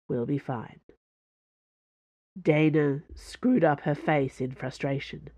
We'll 0.08 0.26
be 0.26 0.38
fine. 0.38 0.80
Dana 2.40 3.02
screwed 3.14 3.64
up 3.64 3.80
her 3.82 3.94
face 3.94 4.40
in 4.40 4.52
frustration. 4.52 5.28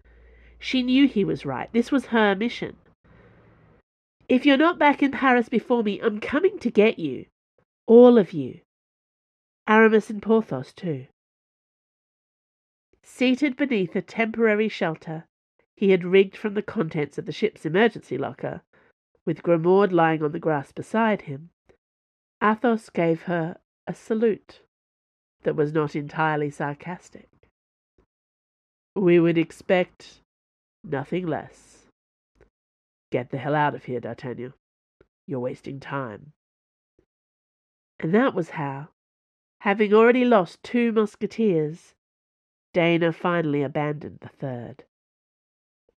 She 0.58 0.82
knew 0.82 1.08
he 1.08 1.24
was 1.24 1.44
right. 1.44 1.72
This 1.72 1.90
was 1.90 2.06
her 2.06 2.34
mission. 2.36 2.76
If 4.28 4.46
you're 4.46 4.56
not 4.56 4.78
back 4.78 5.02
in 5.02 5.10
Paris 5.10 5.48
before 5.48 5.82
me, 5.82 6.00
I'm 6.00 6.20
coming 6.20 6.58
to 6.60 6.70
get 6.70 6.98
you. 6.98 7.26
All 7.86 8.16
of 8.18 8.32
you. 8.32 8.60
Aramis 9.68 10.10
and 10.10 10.22
Porthos, 10.22 10.72
too. 10.72 11.06
Seated 13.02 13.56
beneath 13.56 13.96
a 13.96 14.02
temporary 14.02 14.68
shelter 14.68 15.24
he 15.76 15.90
had 15.90 16.04
rigged 16.04 16.36
from 16.36 16.54
the 16.54 16.62
contents 16.62 17.18
of 17.18 17.26
the 17.26 17.32
ship's 17.32 17.66
emergency 17.66 18.16
locker, 18.16 18.62
with 19.24 19.42
Grimaud 19.42 19.92
lying 19.92 20.22
on 20.22 20.32
the 20.32 20.38
grass 20.38 20.72
beside 20.72 21.22
him, 21.22 21.50
Athos 22.42 22.90
gave 22.90 23.22
her 23.22 23.58
a 23.86 23.94
salute 23.94 24.62
that 25.42 25.56
was 25.56 25.72
not 25.72 25.96
entirely 25.96 26.50
sarcastic. 26.50 27.28
We 28.94 29.18
would 29.18 29.38
expect 29.38 30.20
nothing 30.84 31.26
less. 31.26 31.86
Get 33.10 33.30
the 33.30 33.38
hell 33.38 33.54
out 33.54 33.74
of 33.74 33.84
here, 33.84 34.00
D'Artagnan. 34.00 34.54
You're 35.26 35.40
wasting 35.40 35.80
time. 35.80 36.32
And 38.00 38.14
that 38.14 38.34
was 38.34 38.50
how, 38.50 38.88
having 39.60 39.94
already 39.94 40.24
lost 40.24 40.62
two 40.62 40.92
musketeers, 40.92 41.94
Dana 42.72 43.12
finally 43.12 43.62
abandoned 43.62 44.18
the 44.20 44.28
third. 44.28 44.85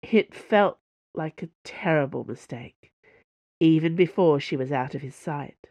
It 0.02 0.34
felt 0.34 0.80
like 1.14 1.44
a 1.44 1.50
terrible 1.64 2.24
mistake, 2.24 2.92
even 3.60 3.96
before 3.96 4.40
she 4.40 4.58
was 4.58 4.72
out 4.72 4.96
of 4.96 5.02
his 5.02 5.16
sight. 5.16 5.68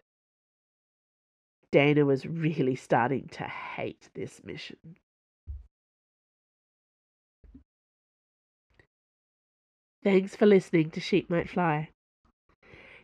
Dana 1.72 2.04
was 2.04 2.26
really 2.26 2.76
starting 2.76 3.28
to 3.28 3.44
hate 3.44 4.10
this 4.14 4.42
mission. 4.44 4.96
Thanks 10.04 10.36
for 10.36 10.46
listening 10.46 10.90
to 10.90 11.00
Sheep 11.00 11.30
Might 11.30 11.48
Fly. 11.48 11.90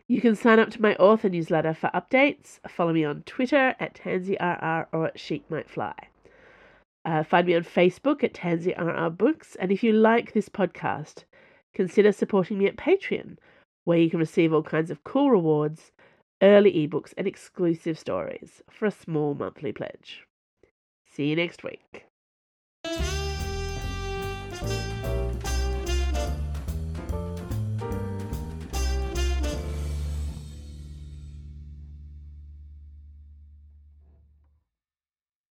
You 0.07 0.21
can 0.21 0.35
sign 0.35 0.59
up 0.59 0.69
to 0.71 0.81
my 0.81 0.95
author 0.95 1.29
newsletter 1.29 1.73
for 1.73 1.89
updates. 1.93 2.59
Follow 2.67 2.93
me 2.93 3.05
on 3.05 3.23
Twitter 3.23 3.75
at 3.79 3.93
TansyRR 3.95 4.87
or 4.91 5.07
at 5.07 5.19
Sheep 5.19 5.49
Might 5.49 5.69
Fly. 5.69 5.93
Uh, 7.05 7.23
find 7.23 7.47
me 7.47 7.55
on 7.55 7.63
Facebook 7.63 8.23
at 8.23 8.33
Tansy 8.33 8.73
RR 8.77 9.09
Books. 9.09 9.55
And 9.55 9.71
if 9.71 9.83
you 9.83 9.93
like 9.93 10.33
this 10.33 10.49
podcast, 10.49 11.23
consider 11.73 12.11
supporting 12.11 12.57
me 12.57 12.67
at 12.67 12.77
Patreon, 12.77 13.37
where 13.85 13.97
you 13.97 14.09
can 14.09 14.19
receive 14.19 14.53
all 14.53 14.63
kinds 14.63 14.91
of 14.91 15.03
cool 15.03 15.31
rewards, 15.31 15.91
early 16.41 16.87
ebooks, 16.87 17.13
and 17.17 17.27
exclusive 17.27 17.97
stories 17.97 18.61
for 18.69 18.85
a 18.85 18.91
small 18.91 19.33
monthly 19.33 19.71
pledge. 19.71 20.25
See 21.05 21.27
you 21.27 21.35
next 21.35 21.63
week. 21.63 22.08